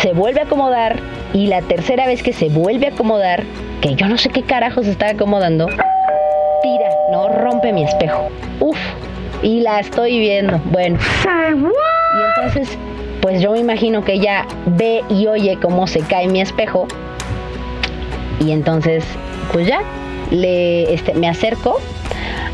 se 0.00 0.12
vuelve 0.12 0.40
a 0.40 0.44
acomodar 0.44 1.00
y 1.32 1.48
la 1.48 1.62
tercera 1.62 2.06
vez 2.06 2.22
que 2.22 2.32
se 2.32 2.48
vuelve 2.48 2.86
a 2.86 2.90
acomodar, 2.90 3.42
que 3.80 3.96
yo 3.96 4.06
no 4.06 4.16
sé 4.16 4.28
qué 4.28 4.42
carajos 4.42 4.86
está 4.86 5.08
acomodando, 5.08 5.66
tira, 5.66 6.90
no 7.10 7.28
rompe 7.28 7.72
mi 7.72 7.82
espejo. 7.82 8.28
Uf, 8.60 8.78
y 9.42 9.60
la 9.60 9.80
estoy 9.80 10.18
viendo. 10.18 10.60
Bueno. 10.66 10.98
Y 11.24 12.40
entonces, 12.40 12.78
pues 13.20 13.40
yo 13.40 13.52
me 13.52 13.58
imagino 13.58 14.04
que 14.04 14.14
ella 14.14 14.46
ve 14.66 15.02
y 15.08 15.26
oye 15.26 15.58
cómo 15.60 15.86
se 15.86 16.00
cae 16.00 16.28
mi 16.28 16.40
espejo. 16.40 16.86
Y 18.40 18.52
entonces, 18.52 19.04
pues 19.52 19.66
ya, 19.66 19.82
le, 20.30 20.92
este, 20.94 21.14
me 21.14 21.28
acerco. 21.28 21.80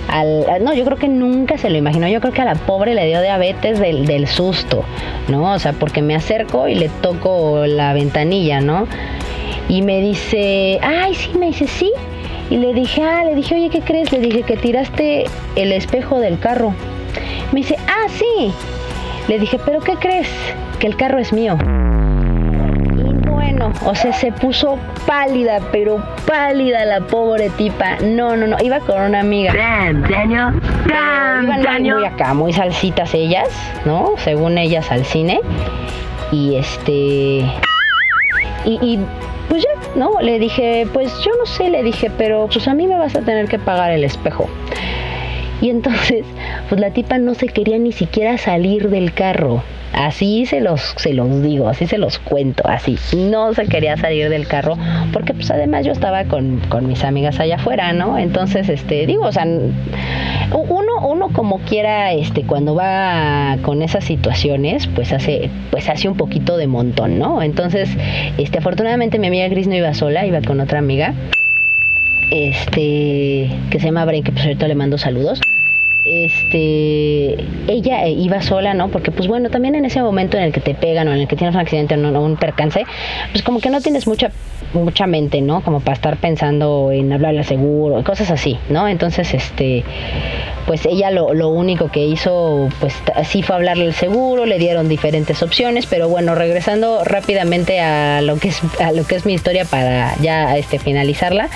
Al, 0.09 0.47
no, 0.65 0.73
yo 0.73 0.85
creo 0.87 0.97
que 0.97 1.09
nunca 1.09 1.59
se 1.59 1.69
lo 1.69 1.77
imaginó. 1.77 2.09
Yo 2.09 2.21
creo 2.21 2.33
que 2.33 2.41
a 2.41 2.47
la 2.47 2.55
pobre 2.55 2.95
le 2.95 3.07
dio 3.07 3.21
diabetes 3.21 3.79
del, 3.79 4.07
del 4.07 4.27
susto, 4.27 4.85
¿no? 5.29 5.53
O 5.53 5.59
sea, 5.59 5.75
porque 5.75 6.01
me 6.01 6.15
acerco 6.15 6.67
y 6.69 6.75
le 6.75 6.89
toco 6.89 7.67
la 7.67 7.93
ventanilla, 7.93 8.61
¿no? 8.61 8.87
Y 9.69 9.83
me 9.83 10.01
dice, 10.01 10.79
ay, 10.83 11.15
sí, 11.15 11.31
me 11.39 11.47
dice, 11.47 11.67
sí, 11.67 11.93
y 12.51 12.57
le 12.57 12.73
dije, 12.75 13.03
ah, 13.03 13.25
le 13.25 13.35
dije, 13.35 13.55
oye, 13.55 13.71
¿qué 13.71 13.81
crees? 13.81 14.11
Le 14.13 14.21
dije 14.21 14.43
que 14.43 14.57
tiraste 14.57 15.25
el 15.57 15.73
espejo 15.73 16.19
del 16.19 16.39
carro. 16.39 16.75
Me 17.53 17.61
dice, 17.61 17.77
ah, 17.87 18.09
sí. 18.09 18.53
Le 19.29 19.39
dije, 19.39 19.59
pero 19.65 19.81
¿qué 19.81 19.95
crees? 19.95 20.29
Que 20.79 20.87
el 20.87 20.97
carro 20.97 21.19
es 21.19 21.33
mío. 21.33 21.57
Y 22.97 23.29
bueno, 23.29 23.73
o 23.85 23.95
sea, 23.95 24.13
se 24.13 24.33
puso 24.33 24.79
pálida, 25.07 25.61
pero 25.73 26.03
pálida 26.27 26.85
la 26.85 27.01
pobre 27.01 27.51
tipa. 27.51 27.97
No, 28.03 28.37
no, 28.37 28.47
no, 28.47 28.57
iba 28.63 28.81
con 28.81 29.01
una 29.01 29.21
amiga. 29.21 29.53
Damn, 29.55 30.05
Iban 31.45 31.83
muy- 31.83 32.05
acá, 32.07 32.35
muy 32.35 32.53
salsitas 32.53 33.13
ellas, 33.15 33.49
¿no? 33.85 34.15
Según 34.19 34.57
ellas 34.59 34.91
al 34.91 35.05
cine. 35.05 35.41
Y 36.33 36.57
este. 36.57 37.45
Y, 38.65 38.79
y, 38.83 38.99
pues 39.49 39.63
ya, 39.63 39.99
¿no? 39.99 40.21
Le 40.21 40.39
dije, 40.39 40.87
pues 40.93 41.13
yo 41.25 41.33
no 41.39 41.47
sé, 41.47 41.71
le 41.71 41.83
dije, 41.83 42.11
pero 42.17 42.49
pues 42.53 42.69
a 42.69 42.75
mí 42.75 42.87
me 42.87 42.97
vas 42.97 43.15
a 43.17 43.21
tener 43.21 43.49
que 43.49 43.59
pagar 43.59 43.91
el 43.91 44.05
espejo. 44.05 44.49
Y 45.61 45.71
entonces, 45.71 46.25
pues 46.69 46.81
la 46.81 46.91
tipa 46.91 47.19
no 47.19 47.35
se 47.35 47.47
quería 47.47 47.79
ni 47.79 47.93
siquiera 47.93 48.39
salir 48.39 48.91
del 48.91 49.13
carro. 49.13 49.63
Así 49.93 50.45
se 50.47 50.61
los, 50.61 50.81
se 50.99 51.15
los 51.15 51.43
digo, 51.43 51.69
así 51.69 51.87
se 51.87 51.99
los 51.99 52.19
cuento, 52.19 52.63
así. 52.69 52.97
No 53.17 53.55
se 53.55 53.67
quería 53.67 53.97
salir 53.97 54.29
del 54.29 54.47
carro, 54.47 54.77
porque 55.13 55.33
pues 55.33 55.51
además 55.51 55.87
yo 55.87 55.93
estaba 55.93 56.25
con, 56.25 56.61
con 56.69 56.87
mis 56.87 57.03
amigas 57.05 57.41
allá 57.41 57.57
afuera, 57.57 57.93
¿no? 57.93 58.19
Entonces, 58.19 58.69
este, 58.69 59.07
digo, 59.07 59.25
o 59.25 59.33
sea, 59.33 59.45
uno, 59.45 61.09
uno 61.09 61.31
como 61.33 61.59
quiera, 61.61 62.13
este, 62.13 62.43
cuando 62.43 62.75
va 62.75 63.57
con 63.63 63.83
esas 63.83 64.05
situaciones, 64.05 64.87
pues 64.89 65.13
hace, 65.13 65.51
pues 65.71 65.89
hace 65.89 66.09
un 66.09 66.17
poquito 66.17 66.59
de 66.59 66.67
montón, 66.67 67.19
¿no? 67.19 67.43
Entonces, 67.43 67.89
este, 68.37 68.59
afortunadamente 68.59 69.19
mi 69.19 69.29
amiga 69.29 69.49
Gris 69.49 69.67
no 69.67 69.75
iba 69.75 69.95
sola, 69.95 70.27
iba 70.27 70.43
con 70.43 70.61
otra 70.61 70.79
amiga 70.79 71.15
este 72.31 73.51
que 73.71 73.79
se 73.79 73.87
llama 73.87 74.05
Bren, 74.05 74.23
que 74.23 74.33
por 74.33 74.43
cierto 74.43 74.67
le 74.67 74.75
mando 74.75 74.99
saludos. 74.99 75.41
Este, 76.11 77.37
ella 77.69 78.07
eh, 78.07 78.11
iba 78.11 78.41
sola, 78.41 78.75
¿no? 78.75 78.89
Porque 78.89 79.11
pues 79.11 79.29
bueno, 79.29 79.51
también 79.51 79.75
en 79.75 79.85
ese 79.85 80.01
momento 80.01 80.37
en 80.37 80.45
el 80.45 80.53
que 80.53 80.61
te 80.61 80.75
pegan 80.75 81.09
o 81.09 81.13
en 81.13 81.21
el 81.21 81.29
que 81.29 81.37
tienes 81.37 81.55
un 81.55 81.61
accidente 81.61 81.95
o 81.95 82.21
un 82.21 82.37
percance, 82.37 82.85
pues 83.33 83.45
como 83.45 83.61
que 83.61 83.71
no 83.71 83.81
tienes 83.81 84.07
mucha 84.07 84.31
mucha 84.75 85.07
mente, 85.07 85.41
¿no? 85.41 85.63
Como 85.63 85.81
para 85.81 85.95
estar 85.95 86.17
pensando 86.17 86.91
en 86.93 87.13
hablarle 87.13 87.41
al 87.41 87.45
seguro, 87.45 88.03
cosas 88.05 88.31
así, 88.31 88.59
¿no? 88.69 88.89
Entonces, 88.89 89.33
este, 89.35 89.85
pues 90.67 90.85
ella 90.87 91.11
lo, 91.11 91.33
lo 91.35 91.49
único 91.49 91.91
que 91.91 92.05
hizo, 92.05 92.69
pues 92.81 92.95
así 93.15 93.43
fue 93.43 93.57
hablarle 93.57 93.87
al 93.87 93.95
seguro, 93.95 94.47
le 94.47 94.59
dieron 94.59 94.89
diferentes 94.89 95.43
opciones, 95.43 95.87
pero 95.87 96.09
bueno, 96.09 96.35
regresando 96.35 97.05
rápidamente 97.05 97.81
a 97.81 98.21
lo 98.21 98.39
que 98.39 98.49
es, 98.49 98.61
a 98.81 98.93
lo 98.93 99.05
que 99.07 99.17
es 99.17 99.25
mi 99.25 99.35
historia 99.35 99.65
para 99.65 100.17
ya 100.21 100.57
este, 100.57 100.79
finalizarla, 100.79 101.49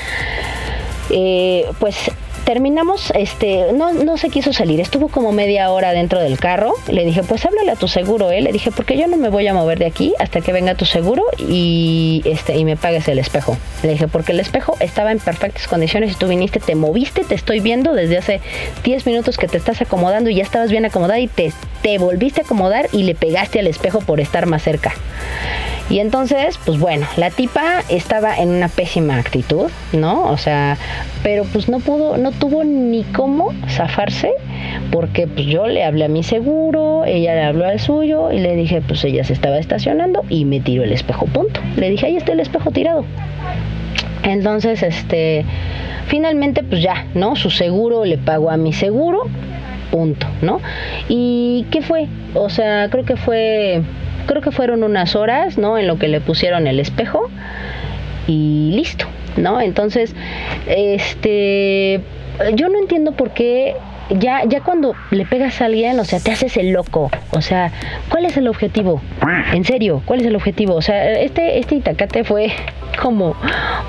eh, 1.11 1.67
pues 1.79 2.11
terminamos, 2.45 3.13
este, 3.15 3.73
no, 3.73 3.93
no 3.93 4.17
se 4.17 4.31
quiso 4.31 4.53
salir, 4.53 4.81
estuvo 4.81 5.09
como 5.09 5.33
media 5.33 5.71
hora 5.71 5.93
dentro 5.93 6.21
del 6.21 6.39
carro, 6.39 6.75
le 6.89 7.05
dije, 7.05 7.23
pues 7.23 7.45
háblale 7.45 7.71
a 7.71 7.77
tu 7.77 7.89
seguro, 7.89 8.31
¿eh? 8.31 8.41
le 8.41 8.53
dije, 8.53 8.71
porque 8.71 8.97
yo 8.97 9.07
no 9.07 9.17
me 9.17 9.29
voy 9.29 9.47
a 9.47 9.55
mover 9.55 9.79
de 9.79 9.87
aquí 9.87 10.15
hasta 10.19 10.41
que 10.41 10.53
venga 10.53 10.75
tu 10.75 10.85
seguro 10.85 11.25
y, 11.39 12.23
este, 12.25 12.57
y 12.57 12.65
me 12.65 12.77
pagues 12.77 13.09
el 13.09 13.19
espejo. 13.19 13.57
Le 13.83 13.91
dije, 13.91 14.09
porque 14.09 14.33
el 14.33 14.41
espejo 14.41 14.77
estaba 14.81 15.13
en 15.13 15.19
perfectas 15.19 15.67
condiciones 15.69 16.13
y 16.13 16.15
tú 16.15 16.29
viniste, 16.29 16.61
te 16.61 16.75
moviste, 16.75 17.25
te 17.25 17.35
estoy 17.35 17.61
viendo 17.61 17.95
desde 17.95 18.19
hace 18.19 18.41
10 18.85 19.07
minutos 19.07 19.37
que 19.37 19.49
te 19.49 19.57
estás 19.57 19.81
acomodando 19.81 20.31
y 20.31 20.37
ya 20.37 20.43
estabas 20.43 20.71
bien 20.71 20.85
acomodada 20.85 21.21
y 21.21 21.29
te, 21.29 21.53
te 21.83 21.99
volviste 21.99 22.43
a 22.43 22.45
acomodar 22.45 22.89
y 22.93 23.05
le 23.05 23.15
pegaste 23.15 23.61
al 23.61 23.67
espejo 23.67 24.01
por 24.01 24.21
estar 24.21 24.47
más 24.47 24.63
cerca. 24.63 24.95
Y 25.93 26.01
entonces, 26.01 26.59
pues 26.65 26.79
bueno, 26.79 27.07
la 27.19 27.29
tipa 27.29 27.83
estaba 27.91 28.39
en 28.39 28.49
una 28.49 28.69
pésima 28.69 29.19
actitud, 29.19 29.71
¿no? 29.93 30.25
O 30.25 30.39
sea, 30.39 30.79
pero 31.23 31.45
pues 31.45 31.69
no 31.69 31.81
pudo, 31.81 32.17
no 32.17 32.33
tuvo 32.33 32.65
ni 32.65 33.05
cómo 33.05 33.53
zafarse, 33.69 34.33
porque 34.91 35.27
pues 35.27 35.45
yo 35.45 35.67
le 35.67 35.85
hablé 35.85 36.07
a 36.07 36.09
mi 36.09 36.23
seguro, 36.23 37.05
ella 37.05 37.35
le 37.35 37.43
habló 37.43 37.67
al 37.67 37.79
suyo 37.79 38.33
y 38.33 38.39
le 38.39 38.57
dije, 38.57 38.81
pues 38.81 39.05
ella 39.05 39.23
se 39.23 39.35
estaba 39.35 39.59
estacionando 39.59 40.25
y 40.31 40.47
me 40.47 40.61
tiró 40.61 40.83
el 40.83 40.93
espejo, 40.93 41.27
punto. 41.27 41.61
Le 41.77 41.91
dije, 41.91 42.07
ahí 42.07 42.17
está 42.17 42.33
el 42.33 42.41
espejo 42.41 42.71
tirado. 42.71 43.05
Entonces, 44.23 44.83
este, 44.83 45.45
finalmente, 46.07 46.63
pues 46.63 46.81
ya, 46.81 47.05
¿no? 47.13 47.37
Su 47.37 47.51
seguro 47.51 48.07
le 48.07 48.17
pagó 48.17 48.51
a 48.51 48.57
mi 48.57 48.73
seguro, 48.73 49.25
punto, 49.91 50.27
¿no? 50.41 50.59
¿Y 51.11 51.67
qué 51.71 51.83
fue? 51.83 52.09
O 52.33 52.49
sea, 52.49 52.89
creo 52.91 53.05
que 53.05 53.17
fue, 53.17 53.83
creo 54.27 54.43
que 54.43 54.51
fueron 54.51 54.83
unas 54.83 55.17
horas, 55.17 55.59
¿no? 55.59 55.79
En 55.79 55.87
lo 55.87 55.99
que 55.99 56.09
le 56.09 56.21
pusieron 56.21 56.67
el 56.67 56.81
espejo 56.81 57.31
y 58.27 58.73
listo, 58.75 59.07
¿no? 59.37 59.61
Entonces, 59.61 60.15
este, 60.67 62.01
yo 62.55 62.69
no 62.69 62.79
entiendo 62.79 63.13
por 63.13 63.31
qué 63.31 63.77
ya, 64.11 64.45
ya 64.45 64.61
cuando 64.61 64.95
le 65.11 65.25
pegas 65.25 65.61
a 65.61 65.67
alguien, 65.67 65.99
o 65.99 66.05
sea, 66.05 66.21
te 66.21 66.33
haces 66.33 66.57
el 66.57 66.71
loco. 66.71 67.11
O 67.31 67.41
sea, 67.41 67.73
¿cuál 68.11 68.25
es 68.27 68.37
el 68.37 68.49
objetivo? 68.49 69.01
En 69.53 69.65
serio, 69.65 70.03
¿cuál 70.05 70.21
es 70.21 70.27
el 70.27 70.37
objetivo? 70.37 70.75
O 70.75 70.83
sea, 70.83 71.13
este, 71.21 71.59
este 71.59 71.77
Itacate 71.77 72.25
fue 72.25 72.53
como 72.97 73.37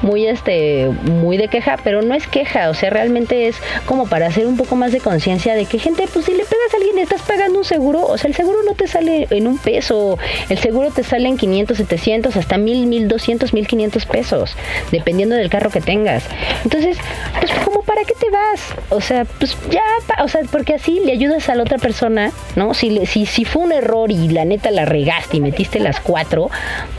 muy 0.02 0.28
este 0.28 0.90
muy 1.04 1.38
de 1.38 1.48
queja, 1.48 1.78
pero 1.84 2.02
no 2.02 2.14
es 2.14 2.28
queja, 2.28 2.70
o 2.70 2.74
sea, 2.74 2.90
realmente 2.90 3.48
es 3.48 3.56
como 3.86 4.08
para 4.08 4.28
hacer 4.28 4.46
un 4.48 4.58
poco 4.58 4.76
más 4.76 4.92
de 4.92 5.00
conciencia 5.00 5.56
de 5.56 5.66
que 5.66 5.80
gente, 5.80 6.06
pues 6.12 6.26
si 6.26 6.32
le 6.32 6.44
pegas 6.44 6.74
a 6.74 6.78
alguien 6.78 7.00
estás 7.00 7.22
pagando 7.22 7.60
un 7.60 7.66
seguro, 7.66 8.06
o 8.06 8.18
sea, 8.18 8.28
el 8.30 8.36
seguro 8.36 8.60
no 8.66 8.74
te 8.74 8.88
sale 8.88 9.28
en 9.30 9.48
un 9.48 9.58
peso, 9.58 10.18
el 10.50 10.58
seguro 10.60 10.90
te 10.92 11.04
sale 11.04 11.28
en 11.30 11.38
500, 11.38 11.78
700, 11.78 12.36
hasta 12.36 12.58
1000, 12.58 12.88
1200, 12.88 13.54
1500 13.54 14.06
pesos, 14.06 14.56
dependiendo 14.92 15.36
del 15.36 15.50
carro 15.50 15.70
que 15.70 15.82
tengas. 15.82 16.24
Entonces, 16.64 16.98
pues 17.40 17.52
como 17.66 17.82
para 17.82 18.04
qué 18.04 18.14
te 18.20 18.30
vas? 18.30 18.62
O 18.90 19.02
sea, 19.02 19.26
pues 19.26 19.58
ya, 19.70 19.82
o 20.24 20.28
sea, 20.28 20.42
porque 20.52 20.76
así 20.76 21.00
le 21.06 21.12
ayudas 21.14 21.50
a 21.50 21.56
la 21.56 21.64
otra 21.64 21.78
persona, 21.78 22.32
¿no? 22.56 22.74
Si, 22.74 22.90
le- 22.90 23.06
si, 23.06 23.26
si 23.26 23.46
fue 23.46 23.64
un 23.64 23.72
error 23.72 24.12
y 24.12 24.28
la 24.30 24.46
neta 24.46 24.72
la 24.72 24.86
regaste 24.86 25.38
y 25.38 25.42
metiste 25.42 25.80
las 25.80 26.00
cuatro, 26.00 26.50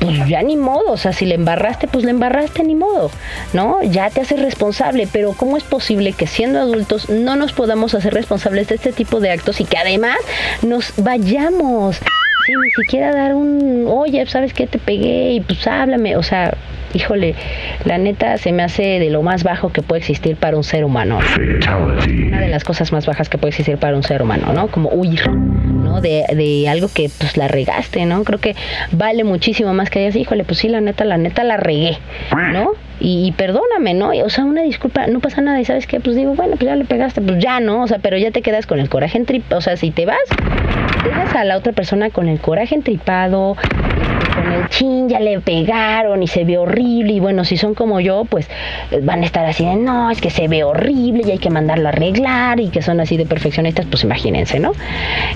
pues 0.00 0.26
ya 0.28 0.42
ni 0.42 0.56
modo, 0.56 0.92
o 0.92 0.96
sea, 0.96 1.12
si 1.12 1.26
le 1.26 1.34
embarraste, 1.34 1.88
pues 1.94 2.04
le 2.04 2.10
embarraste 2.10 2.64
ni 2.64 2.74
modo, 2.74 3.08
¿no? 3.52 3.80
Ya 3.84 4.10
te 4.10 4.20
haces 4.20 4.42
responsable, 4.42 5.08
pero 5.12 5.32
¿cómo 5.32 5.56
es 5.56 5.62
posible 5.62 6.12
que 6.12 6.26
siendo 6.26 6.58
adultos 6.58 7.08
no 7.08 7.36
nos 7.36 7.52
podamos 7.52 7.94
hacer 7.94 8.12
responsables 8.12 8.66
de 8.66 8.74
este 8.74 8.92
tipo 8.92 9.20
de 9.20 9.30
actos 9.30 9.60
y 9.60 9.64
que 9.64 9.78
además 9.78 10.16
nos 10.62 10.92
vayamos? 10.96 12.00
Sin 12.46 12.60
ni 12.60 12.70
siquiera 12.70 13.12
dar 13.12 13.34
un, 13.34 13.86
oye, 13.88 14.24
¿sabes 14.26 14.52
qué? 14.52 14.66
Te 14.66 14.78
pegué 14.78 15.32
y 15.32 15.40
pues 15.40 15.66
háblame, 15.66 16.16
o 16.16 16.22
sea, 16.22 16.54
híjole, 16.92 17.34
la 17.84 17.98
neta 17.98 18.36
se 18.38 18.52
me 18.52 18.62
hace 18.62 18.98
de 18.98 19.10
lo 19.10 19.22
más 19.22 19.44
bajo 19.44 19.72
que 19.72 19.82
puede 19.82 20.00
existir 20.00 20.36
para 20.36 20.56
un 20.56 20.64
ser 20.64 20.84
humano 20.84 21.20
Fatality. 21.20 22.24
una 22.24 22.40
de 22.40 22.48
las 22.48 22.64
cosas 22.64 22.92
más 22.92 23.06
bajas 23.06 23.28
que 23.28 23.38
puede 23.38 23.50
existir 23.50 23.78
para 23.78 23.96
un 23.96 24.02
ser 24.02 24.22
humano, 24.22 24.52
¿no? 24.52 24.68
Como 24.68 24.90
huir, 24.90 25.26
¿no? 25.28 26.00
De, 26.00 26.24
de 26.34 26.68
algo 26.68 26.88
que 26.92 27.10
pues 27.18 27.36
la 27.36 27.48
regaste, 27.48 28.04
¿no? 28.04 28.24
Creo 28.24 28.38
que 28.38 28.54
vale 28.92 29.24
muchísimo 29.24 29.72
más 29.74 29.90
que 29.90 30.00
digas, 30.00 30.16
híjole, 30.16 30.44
pues 30.44 30.58
sí, 30.58 30.68
la 30.68 30.80
neta, 30.80 31.04
la 31.04 31.16
neta 31.16 31.44
la 31.44 31.56
regué, 31.56 31.98
¿no? 32.52 32.72
Y, 33.00 33.32
perdóname, 33.32 33.94
¿no? 33.94 34.10
O 34.24 34.30
sea, 34.30 34.44
una 34.44 34.62
disculpa, 34.62 35.06
no 35.06 35.20
pasa 35.20 35.40
nada. 35.40 35.60
Y 35.60 35.64
sabes 35.64 35.86
qué, 35.86 36.00
pues 36.00 36.16
digo, 36.16 36.34
bueno, 36.34 36.56
pues 36.56 36.66
ya 36.66 36.76
le 36.76 36.84
pegaste, 36.84 37.20
pues 37.20 37.38
ya, 37.42 37.60
¿no? 37.60 37.82
O 37.82 37.88
sea, 37.88 37.98
pero 37.98 38.16
ya 38.16 38.30
te 38.30 38.42
quedas 38.42 38.66
con 38.66 38.78
el 38.78 38.88
coraje 38.88 39.18
entripado. 39.18 39.58
O 39.58 39.60
sea, 39.60 39.76
si 39.76 39.90
te 39.90 40.06
vas, 40.06 40.18
dejas 41.04 41.34
a 41.34 41.44
la 41.44 41.56
otra 41.56 41.72
persona 41.72 42.10
con 42.10 42.28
el 42.28 42.38
coraje 42.40 42.74
entripado, 42.74 43.56
el 44.52 44.68
chin, 44.68 45.08
ya 45.08 45.20
le 45.20 45.40
pegaron 45.40 46.22
y 46.22 46.26
se 46.26 46.44
ve 46.44 46.58
horrible. 46.58 47.12
Y 47.14 47.20
bueno, 47.20 47.44
si 47.44 47.56
son 47.56 47.74
como 47.74 48.00
yo, 48.00 48.24
pues 48.24 48.48
eh, 48.90 49.00
van 49.02 49.22
a 49.22 49.26
estar 49.26 49.44
así 49.46 49.64
de, 49.64 49.76
no, 49.76 50.10
es 50.10 50.20
que 50.20 50.30
se 50.30 50.48
ve 50.48 50.64
horrible 50.64 51.22
y 51.26 51.30
hay 51.32 51.38
que 51.38 51.50
mandarlo 51.50 51.86
a 51.88 51.92
arreglar 51.92 52.60
y 52.60 52.68
que 52.68 52.82
son 52.82 53.00
así 53.00 53.16
de 53.16 53.26
perfeccionistas, 53.26 53.86
pues 53.86 54.04
imagínense, 54.04 54.58
¿no? 54.60 54.72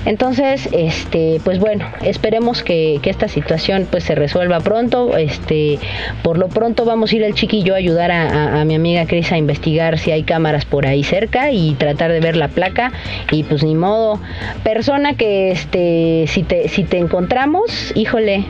Entonces, 0.04 0.68
este, 0.72 1.40
pues 1.44 1.58
bueno, 1.58 1.86
esperemos 2.02 2.62
que, 2.62 2.98
que 3.02 3.10
esta 3.10 3.28
situación 3.28 3.86
pues 3.90 4.04
se 4.04 4.14
resuelva 4.14 4.60
pronto. 4.60 5.16
Este, 5.16 5.78
por 6.22 6.38
lo 6.38 6.48
pronto 6.48 6.84
vamos 6.84 7.12
a 7.12 7.16
ir 7.16 7.22
el 7.22 7.34
chiquillo 7.34 7.74
a 7.74 7.78
ayudar 7.78 8.10
a, 8.10 8.28
a- 8.28 8.60
a 8.60 8.64
mi 8.64 8.74
amiga 8.74 9.06
Cris 9.06 9.32
a 9.32 9.38
investigar 9.38 9.98
si 9.98 10.10
hay 10.10 10.22
cámaras 10.22 10.64
por 10.64 10.86
ahí 10.86 11.04
cerca 11.04 11.50
y 11.50 11.74
tratar 11.74 12.12
de 12.12 12.20
ver 12.20 12.36
la 12.36 12.48
placa. 12.48 12.92
Y 13.30 13.42
pues 13.44 13.62
ni 13.64 13.74
modo. 13.74 14.20
Persona 14.62 15.14
que 15.14 15.50
este, 15.50 16.24
si 16.28 16.42
te, 16.42 16.68
si 16.68 16.84
te 16.84 16.98
encontramos, 16.98 17.92
híjole, 17.94 18.44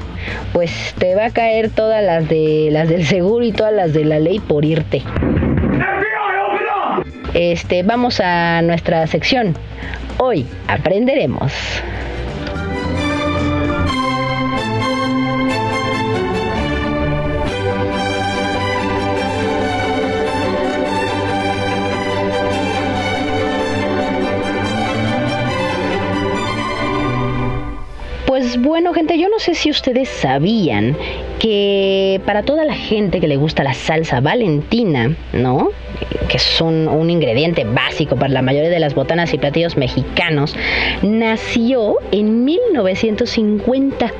pues 0.52 0.94
te 0.98 1.14
va 1.14 1.26
a 1.26 1.30
caer 1.30 1.70
todas 1.70 2.02
las 2.02 2.28
de 2.28 2.68
las 2.70 2.88
del 2.88 3.04
seguro 3.06 3.44
y 3.44 3.52
todas 3.52 3.72
las 3.72 3.92
de 3.92 4.04
la 4.04 4.18
ley 4.18 4.40
por 4.40 4.64
irte. 4.64 5.02
Este, 7.34 7.82
vamos 7.82 8.20
a 8.20 8.62
nuestra 8.62 9.06
sección. 9.06 9.54
Hoy 10.18 10.46
aprenderemos. 10.66 11.52
Pues 28.38 28.56
bueno, 28.56 28.94
gente, 28.94 29.18
yo 29.18 29.28
no 29.28 29.40
sé 29.40 29.56
si 29.56 29.68
ustedes 29.68 30.08
sabían 30.08 30.96
que 31.40 32.20
para 32.24 32.44
toda 32.44 32.64
la 32.64 32.74
gente 32.74 33.18
que 33.18 33.26
le 33.26 33.36
gusta 33.36 33.64
la 33.64 33.74
salsa 33.74 34.20
valentina, 34.20 35.16
¿no? 35.32 35.70
Que 36.28 36.36
es 36.36 36.60
un, 36.60 36.86
un 36.86 37.10
ingrediente 37.10 37.64
básico 37.64 38.14
para 38.14 38.32
la 38.32 38.42
mayoría 38.42 38.70
de 38.70 38.78
las 38.78 38.94
botanas 38.94 39.34
y 39.34 39.38
platillos 39.38 39.76
mexicanos, 39.76 40.54
nació 41.02 41.96
en 42.12 42.44
1950 42.44 44.12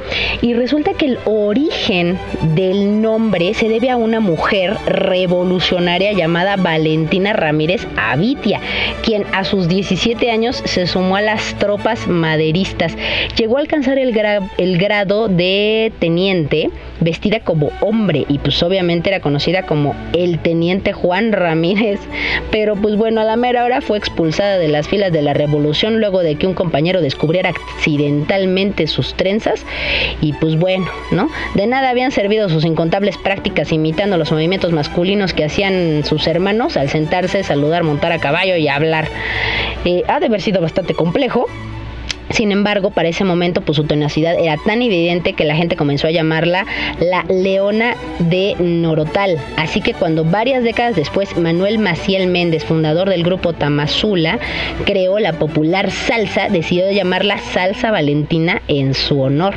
y 0.43 0.55
resulta 0.55 0.95
que 0.95 1.07
el 1.07 1.19
origen 1.25 2.19
del 2.57 3.01
nombre 3.01 3.55
se 3.55 3.69
debe 3.69 3.91
a 3.91 3.97
una 3.97 4.19
mujer 4.19 4.77
revolucionaria 4.87 6.13
llamada 6.13 6.57
Valentina 6.57 7.35
Ramírez 7.35 7.87
Avitia, 7.97 8.61
quien 9.03 9.25
a 9.33 9.45
sus 9.45 9.69
17 9.69 10.31
años 10.31 10.61
se 10.65 10.89
sumó 10.89 11.17
a 11.17 11.23
las 11.23 11.55
tropas 11.59 12.09
maderistas. 12.09 12.97
Llegó 13.37 13.59
a 13.59 13.61
alcanzar 13.61 13.99
el, 13.99 14.08
el 14.59 14.79
grado 14.79 15.29
de 15.29 15.93
teniente 15.99 16.71
vestida 17.01 17.41
como 17.41 17.71
hombre 17.81 18.25
y 18.29 18.39
pues 18.39 18.63
obviamente 18.63 19.11
era 19.11 19.21
conocida 19.21 19.63
como 19.63 19.95
el 20.13 20.39
teniente 20.39 20.93
Juan 20.93 21.33
Ramírez, 21.33 22.01
pero 22.51 22.75
pues 22.77 22.97
bueno, 22.97 23.21
a 23.21 23.25
la 23.25 23.37
mera 23.37 23.65
hora 23.65 23.81
fue 23.81 23.99
expulsada 23.99 24.59
de 24.59 24.69
las 24.69 24.89
filas 24.89 25.13
de 25.13 25.23
la 25.23 25.35
revolución 25.35 26.01
luego 26.01 26.21
de 26.21 26.37
que 26.37 26.47
un 26.47 26.55
compañero 26.55 27.01
descubriera 27.01 27.51
accidentalmente 27.51 28.87
sus 28.87 29.15
trenzas 29.15 29.65
y 30.21 30.33
pues 30.35 30.59
bueno, 30.59 30.87
¿no? 31.11 31.31
De 31.55 31.67
nada 31.67 31.91
habían 31.91 32.11
servido 32.11 32.49
sus 32.49 32.65
incontables 32.65 33.17
prácticas 33.17 33.73
imitando 33.73 34.17
los 34.17 34.33
movimientos 34.33 34.73
masculinos 34.73 35.33
que 35.33 35.45
hacían 35.45 36.05
sus 36.05 36.27
hermanos 36.27 36.77
al 36.77 36.89
sentarse, 36.89 37.43
saludar, 37.43 37.85
montar 37.85 38.13
a 38.13 38.19
caballo 38.19 38.57
y 38.57 38.69
hablar. 38.69 39.09
Eh, 39.85 40.03
ha 40.09 40.21
de 40.21 40.27
haber 40.27 40.41
sido 40.41 40.61
bastante 40.61 40.95
complejo, 40.95 41.47
sin 42.31 42.53
embargo, 42.53 42.91
para 42.91 43.09
ese 43.09 43.25
momento, 43.25 43.63
pues 43.63 43.77
su 43.77 43.85
tenacidad 43.85 44.39
era 44.39 44.57
tan 44.59 44.83
evidente 44.83 45.33
que 45.33 45.45
la 45.45 45.57
gente 45.57 45.77
comenzó 45.77 46.07
a 46.09 46.11
llamarla 46.11 46.67
la 47.01 47.25
Leona 47.25 47.95
de 48.19 48.55
Norotal. 48.59 49.39
Así 49.57 49.81
que 49.81 49.95
cuando 49.95 50.25
varias 50.25 50.63
décadas 50.63 50.95
después 50.95 51.37
Manuel 51.37 51.79
Maciel 51.79 52.29
Méndez, 52.29 52.65
fundador 52.65 53.09
del 53.09 53.23
grupo 53.23 53.53
Tamazula, 53.53 54.39
creó 54.85 55.19
la 55.19 55.33
popular 55.33 55.91
salsa, 55.91 56.49
decidió 56.49 56.91
llamarla 56.91 57.39
Salsa 57.39 57.91
Valentina 57.91 58.63
en 58.69 58.95
su 58.95 59.21
honor. 59.21 59.55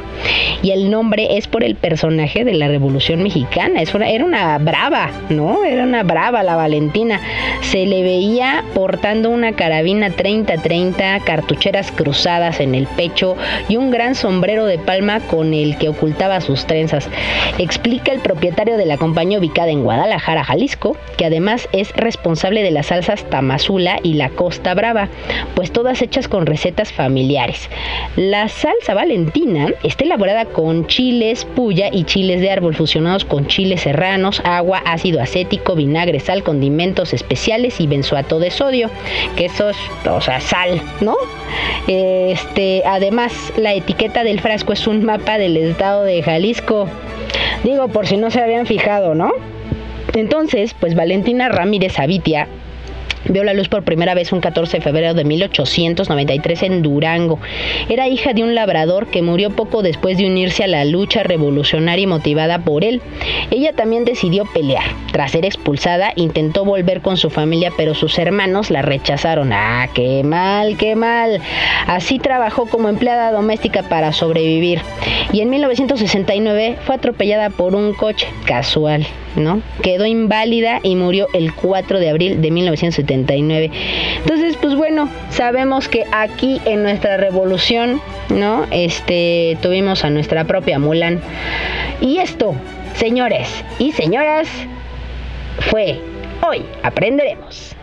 Y 0.61 0.71
el 0.71 0.89
nombre 0.89 1.37
es 1.37 1.47
por 1.47 1.63
el 1.63 1.75
personaje 1.75 2.43
de 2.43 2.53
la 2.53 2.67
Revolución 2.67 3.21
Mexicana. 3.23 3.81
era 3.81 4.25
una 4.25 4.57
brava, 4.59 5.11
¿no? 5.29 5.65
Era 5.65 5.83
una 5.83 6.03
brava 6.03 6.43
la 6.43 6.55
Valentina. 6.55 7.19
Se 7.61 7.85
le 7.85 8.01
veía 8.03 8.63
portando 8.73 9.29
una 9.29 9.53
carabina 9.53 10.09
30-30, 10.09 11.23
cartucheras 11.23 11.91
cruzadas 11.91 12.60
en 12.61 12.75
el 12.75 12.87
pecho 12.87 13.35
y 13.69 13.77
un 13.77 13.91
gran 13.91 14.15
sombrero 14.15 14.65
de 14.65 14.77
palma 14.77 15.19
con 15.19 15.53
el 15.53 15.77
que 15.77 15.89
ocultaba 15.89 16.41
sus 16.41 16.65
trenzas. 16.65 17.09
Explica 17.57 18.11
el 18.11 18.19
propietario 18.19 18.77
de 18.77 18.85
la 18.85 18.97
compañía 18.97 19.39
ubicada 19.39 19.69
en 19.69 19.83
Guadalajara, 19.83 20.43
Jalisco, 20.43 20.95
que 21.17 21.25
además 21.25 21.67
es 21.71 21.91
responsable 21.95 22.63
de 22.63 22.71
las 22.71 22.87
salsas 22.87 23.23
Tamazula 23.29 23.99
y 24.03 24.13
la 24.13 24.29
Costa 24.29 24.73
Brava, 24.73 25.09
pues 25.55 25.71
todas 25.71 26.01
hechas 26.01 26.27
con 26.27 26.45
recetas 26.45 26.91
familiares. 26.91 27.69
La 28.15 28.47
salsa 28.47 28.93
valentina 28.93 29.73
está 29.83 30.03
elaborada 30.03 30.45
con 30.45 30.87
chiles, 30.87 31.45
puya 31.45 31.89
y 31.91 32.03
chiles 32.03 32.41
de 32.41 32.51
árbol 32.51 32.75
fusionados 32.75 33.25
con 33.25 33.47
chiles 33.47 33.81
serranos, 33.81 34.41
agua, 34.45 34.81
ácido 34.85 35.21
acético, 35.21 35.75
vinagre, 35.75 36.19
sal, 36.19 36.43
condimentos 36.43 37.13
especiales 37.13 37.79
y 37.79 37.87
benzoato 37.87 38.39
de 38.39 38.51
sodio, 38.51 38.89
que 39.35 39.49
o 40.09 40.21
sea, 40.21 40.39
sal, 40.41 40.81
¿no? 41.01 41.15
Este, 41.87 42.50
este, 42.51 42.83
además, 42.85 43.53
la 43.55 43.73
etiqueta 43.73 44.25
del 44.25 44.41
frasco 44.41 44.73
es 44.73 44.85
un 44.85 45.05
mapa 45.05 45.37
del 45.37 45.55
estado 45.55 46.03
de 46.03 46.21
Jalisco. 46.21 46.89
Digo, 47.63 47.87
por 47.87 48.07
si 48.07 48.17
no 48.17 48.29
se 48.29 48.41
habían 48.41 48.65
fijado, 48.65 49.15
¿no? 49.15 49.31
Entonces, 50.15 50.75
pues 50.77 50.93
Valentina 50.93 51.47
Ramírez 51.47 51.97
Avitia 51.97 52.49
Vio 53.25 53.43
la 53.43 53.53
luz 53.53 53.69
por 53.69 53.83
primera 53.83 54.13
vez 54.13 54.31
un 54.31 54.41
14 54.41 54.77
de 54.77 54.83
febrero 54.83 55.13
de 55.13 55.23
1893 55.23 56.63
en 56.63 56.81
Durango. 56.81 57.39
Era 57.87 58.07
hija 58.07 58.33
de 58.33 58.43
un 58.43 58.55
labrador 58.55 59.07
que 59.07 59.21
murió 59.21 59.51
poco 59.51 59.83
después 59.83 60.17
de 60.17 60.25
unirse 60.25 60.63
a 60.63 60.67
la 60.67 60.85
lucha 60.85 61.23
revolucionaria 61.23 62.07
motivada 62.07 62.59
por 62.59 62.83
él. 62.83 63.01
Ella 63.51 63.73
también 63.73 64.05
decidió 64.05 64.45
pelear. 64.45 64.83
Tras 65.11 65.31
ser 65.31 65.45
expulsada, 65.45 66.13
intentó 66.15 66.65
volver 66.65 67.01
con 67.01 67.17
su 67.17 67.29
familia, 67.29 67.71
pero 67.77 67.93
sus 67.93 68.17
hermanos 68.17 68.71
la 68.71 68.81
rechazaron. 68.81 69.51
¡Ah, 69.53 69.87
qué 69.93 70.23
mal, 70.23 70.77
qué 70.77 70.95
mal! 70.95 71.41
Así 71.87 72.17
trabajó 72.19 72.65
como 72.65 72.89
empleada 72.89 73.31
doméstica 73.31 73.83
para 73.83 74.13
sobrevivir. 74.13 74.81
Y 75.31 75.41
en 75.41 75.49
1969 75.49 76.77
fue 76.85 76.95
atropellada 76.95 77.49
por 77.49 77.75
un 77.75 77.93
coche 77.93 78.27
casual. 78.45 79.05
Quedó 79.81 80.05
inválida 80.05 80.79
y 80.83 80.95
murió 80.95 81.27
el 81.33 81.53
4 81.53 81.99
de 81.99 82.09
abril 82.09 82.41
de 82.41 82.51
1979. 82.51 83.71
Entonces, 84.17 84.57
pues 84.61 84.75
bueno, 84.75 85.09
sabemos 85.29 85.87
que 85.87 86.03
aquí 86.11 86.61
en 86.65 86.83
nuestra 86.83 87.17
revolución, 87.17 88.01
¿no? 88.29 88.65
Este, 88.71 89.57
tuvimos 89.61 90.03
a 90.03 90.09
nuestra 90.09 90.43
propia 90.45 90.79
Mulan. 90.79 91.21
Y 92.01 92.17
esto, 92.17 92.55
señores 92.95 93.47
y 93.79 93.91
señoras, 93.91 94.47
fue 95.69 95.99
hoy 96.41 96.65
aprenderemos. 96.83 97.75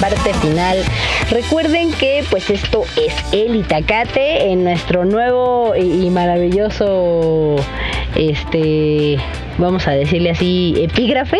Parte 0.00 0.34
final. 0.34 0.78
Recuerden 1.30 1.92
que 1.92 2.24
pues 2.30 2.50
esto 2.50 2.84
es 2.96 3.14
el 3.32 3.56
Itacate 3.56 4.50
en 4.50 4.64
nuestro 4.64 5.04
nuevo 5.04 5.74
y 5.76 6.08
maravilloso 6.10 7.56
este 8.14 9.18
vamos 9.58 9.86
a 9.88 9.92
decirle 9.92 10.30
así 10.30 10.74
epígrafe 10.78 11.38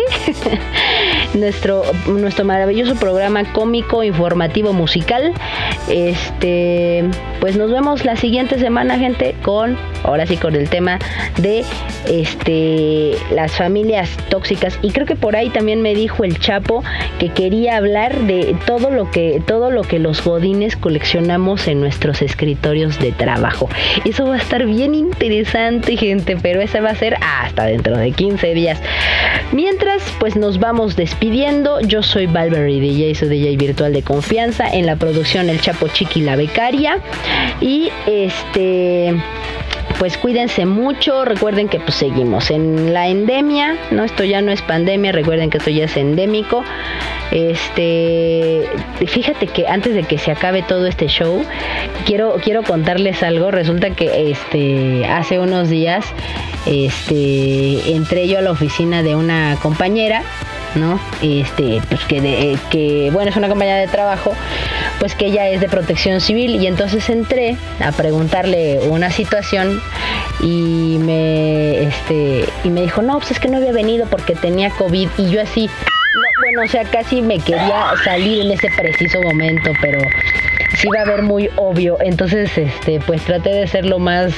nuestro 1.33 1.83
nuestro 2.07 2.45
maravilloso 2.45 2.95
programa 2.95 3.51
cómico 3.53 4.03
informativo 4.03 4.73
musical 4.73 5.33
este 5.87 7.03
pues 7.43 7.57
nos 7.57 7.69
vemos 7.69 8.05
la 8.05 8.15
siguiente 8.15 8.57
semana 8.57 8.97
gente 8.97 9.35
con 9.41 9.77
ahora 10.05 10.25
sí 10.25 10.37
con 10.37 10.55
el 10.55 10.69
tema 10.69 10.97
de 11.39 11.65
este 12.09 13.17
las 13.35 13.51
familias 13.51 14.09
tóxicas 14.29 14.79
y 14.81 14.91
creo 14.91 15.05
que 15.05 15.17
por 15.17 15.35
ahí 15.35 15.49
también 15.49 15.81
me 15.81 15.93
dijo 15.93 16.23
el 16.23 16.39
Chapo 16.39 16.85
que 17.19 17.27
quería 17.27 17.75
hablar 17.75 18.17
de 18.17 18.55
todo 18.65 18.91
lo 18.91 19.11
que 19.11 19.41
todo 19.45 19.71
lo 19.71 19.81
que 19.81 19.99
los 19.99 20.23
godines 20.23 20.77
coleccionamos 20.77 21.67
en 21.67 21.81
nuestros 21.81 22.21
escritorios 22.21 22.97
de 22.99 23.11
trabajo. 23.11 23.67
Eso 24.05 24.25
va 24.25 24.35
a 24.35 24.37
estar 24.37 24.65
bien 24.65 24.95
interesante, 24.95 25.97
gente, 25.97 26.37
pero 26.41 26.61
ese 26.61 26.79
va 26.79 26.91
a 26.91 26.95
ser 26.95 27.17
hasta 27.21 27.65
dentro 27.65 27.97
de 27.97 28.11
15 28.11 28.53
días. 28.53 28.79
Mientras, 29.51 30.01
pues 30.19 30.35
nos 30.35 30.59
vamos 30.59 30.95
despidiendo. 30.95 31.79
Yo 31.81 32.03
soy 32.03 32.25
Valverde 32.25 32.79
DJ, 32.79 33.15
soy 33.15 33.27
DJ 33.27 33.57
virtual 33.57 33.91
de 33.93 34.01
confianza 34.01 34.67
en 34.67 34.85
la 34.85 34.95
producción 34.95 35.49
El 35.49 35.59
Chapo 35.59 35.89
Chiqui 35.89 36.21
la 36.21 36.35
becaria 36.35 36.99
y 37.61 37.91
este 38.05 39.15
pues 39.99 40.17
cuídense 40.17 40.65
mucho, 40.65 41.23
recuerden 41.23 41.69
que 41.69 41.79
pues 41.79 41.95
seguimos 41.95 42.51
en 42.51 42.93
la 42.93 43.07
endemia, 43.07 43.77
¿no? 43.91 44.03
Esto 44.03 44.25
ya 44.25 44.41
no 44.41 44.51
es 44.51 44.61
pandemia, 44.61 45.13
recuerden 45.13 45.49
que 45.49 45.59
esto 45.59 45.69
ya 45.69 45.85
es 45.85 45.95
endémico. 45.95 46.63
Este, 47.31 48.67
fíjate 49.07 49.47
que 49.47 49.65
antes 49.67 49.93
de 49.93 50.03
que 50.03 50.17
se 50.17 50.31
acabe 50.31 50.61
todo 50.61 50.87
este 50.87 51.07
show, 51.07 51.43
quiero 52.05 52.35
quiero 52.43 52.63
contarles 52.63 53.23
algo, 53.23 53.49
resulta 53.49 53.91
que 53.91 54.31
este 54.31 55.05
hace 55.05 55.39
unos 55.39 55.69
días 55.69 56.05
este 56.65 57.93
entré 57.93 58.27
yo 58.27 58.39
a 58.39 58.41
la 58.41 58.51
oficina 58.51 59.03
de 59.03 59.15
una 59.15 59.57
compañera 59.61 60.23
¿no? 60.75 60.99
Este, 61.21 61.81
pues 61.89 62.01
que, 62.05 62.57
que, 62.69 63.09
bueno, 63.11 63.29
es 63.29 63.37
una 63.37 63.49
compañía 63.49 63.75
de 63.75 63.87
trabajo, 63.87 64.33
pues 64.99 65.15
que 65.15 65.27
ella 65.27 65.49
es 65.49 65.61
de 65.61 65.69
protección 65.69 66.21
civil 66.21 66.61
y 66.61 66.67
entonces 66.67 67.09
entré 67.09 67.57
a 67.79 67.91
preguntarle 67.91 68.79
una 68.89 69.11
situación 69.11 69.81
y 70.41 70.97
me, 70.99 71.83
este, 71.83 72.45
y 72.63 72.69
me 72.69 72.81
dijo, 72.81 73.01
no, 73.01 73.17
pues 73.19 73.31
es 73.31 73.39
que 73.39 73.47
no 73.47 73.57
había 73.57 73.71
venido 73.71 74.05
porque 74.07 74.35
tenía 74.35 74.69
COVID 74.71 75.09
y 75.17 75.29
yo 75.29 75.41
así, 75.41 75.69
o 76.61 76.67
sea, 76.67 76.83
casi 76.83 77.21
me 77.21 77.39
quería 77.39 77.93
salir 78.03 78.41
en 78.41 78.51
ese 78.51 78.69
preciso 78.77 79.21
momento, 79.21 79.71
pero 79.81 79.99
sí 80.77 80.87
va 80.95 81.01
a 81.01 81.05
ver 81.05 81.23
muy 81.23 81.49
obvio. 81.55 81.97
Entonces, 82.01 82.55
este, 82.57 82.99
pues 82.99 83.23
traté 83.23 83.49
de 83.49 83.67
ser 83.67 83.85
lo 83.85 83.99
más, 83.99 84.33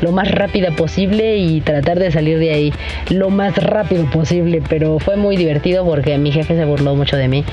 lo 0.00 0.12
más 0.12 0.30
rápida 0.30 0.70
posible 0.70 1.36
y 1.36 1.60
tratar 1.60 1.98
de 1.98 2.10
salir 2.10 2.38
de 2.38 2.50
ahí 2.50 2.72
lo 3.10 3.30
más 3.30 3.56
rápido 3.56 4.04
posible. 4.10 4.62
Pero 4.68 4.98
fue 4.98 5.16
muy 5.16 5.36
divertido 5.36 5.84
porque 5.84 6.16
mi 6.18 6.32
jefe 6.32 6.56
se 6.56 6.64
burló 6.64 6.94
mucho 6.94 7.16
de 7.16 7.28
mí. 7.28 7.44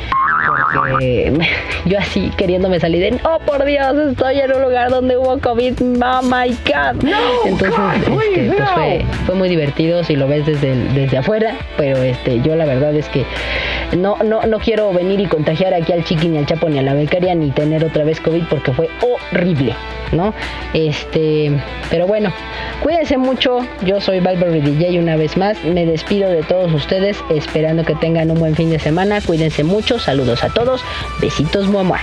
Porque 0.76 1.34
yo 1.86 1.98
así 1.98 2.32
queriéndome 2.38 2.80
salir 2.80 3.02
de, 3.02 3.20
oh 3.24 3.40
por 3.40 3.64
Dios, 3.66 3.96
estoy 4.12 4.40
en 4.40 4.54
un 4.54 4.62
lugar 4.62 4.90
donde 4.90 5.18
hubo 5.18 5.40
COVID, 5.40 5.74
oh 5.82 6.22
my 6.24 6.50
God. 6.66 7.04
Entonces, 7.46 7.80
este, 7.96 8.12
pues 8.12 8.70
fue, 8.74 9.06
fue 9.26 9.36
muy 9.36 9.50
divertido 9.50 10.04
si 10.04 10.16
lo 10.16 10.28
ves 10.28 10.46
desde, 10.46 10.76
desde 10.94 11.18
afuera, 11.18 11.56
pero 11.78 11.98
este, 11.98 12.42
yo 12.42 12.56
la 12.56 12.66
verdad 12.66 12.96
es 12.96 13.08
que 13.10 13.26
no, 14.04 14.18
no, 14.18 14.42
no 14.42 14.60
quiero 14.60 14.92
venir 14.92 15.22
y 15.22 15.28
contagiar 15.28 15.74
aquí 15.74 15.94
al 15.94 16.04
chiqui 16.04 16.28
ni 16.28 16.38
al 16.38 16.46
chapo 16.46 16.68
ni 16.68 16.78
a 16.78 16.82
la 16.82 16.94
becaria 16.94 17.34
ni 17.36 17.52
tener 17.52 17.86
otra 17.86 18.04
vez 18.04 18.20
COVID 18.20 18.44
porque 18.50 18.74
fue 18.74 18.90
horrible, 19.02 19.74
¿no? 20.12 20.34
Este, 20.74 21.50
pero 21.90 22.06
bueno, 22.06 22.34
cuídense 22.82 23.18
mucho. 23.18 23.60
Yo 23.86 24.02
soy 24.02 24.20
Valverde 24.20 24.60
DJ 24.60 25.00
una 25.00 25.16
vez 25.16 25.38
más. 25.38 25.64
Me 25.64 25.86
despido 25.86 26.30
de 26.30 26.44
todos 26.44 26.74
ustedes 26.74 27.18
esperando 27.30 27.86
que 27.86 27.96
tengan 27.96 28.30
un 28.30 28.40
buen 28.40 28.56
fin 28.56 28.70
de 28.70 28.80
semana. 28.80 29.22
Cuídense 29.22 29.64
mucho. 29.64 29.98
Saludos 30.00 30.44
a 30.44 30.50
todos. 30.50 30.84
Besitos, 31.22 31.68
muamua. 31.68 32.02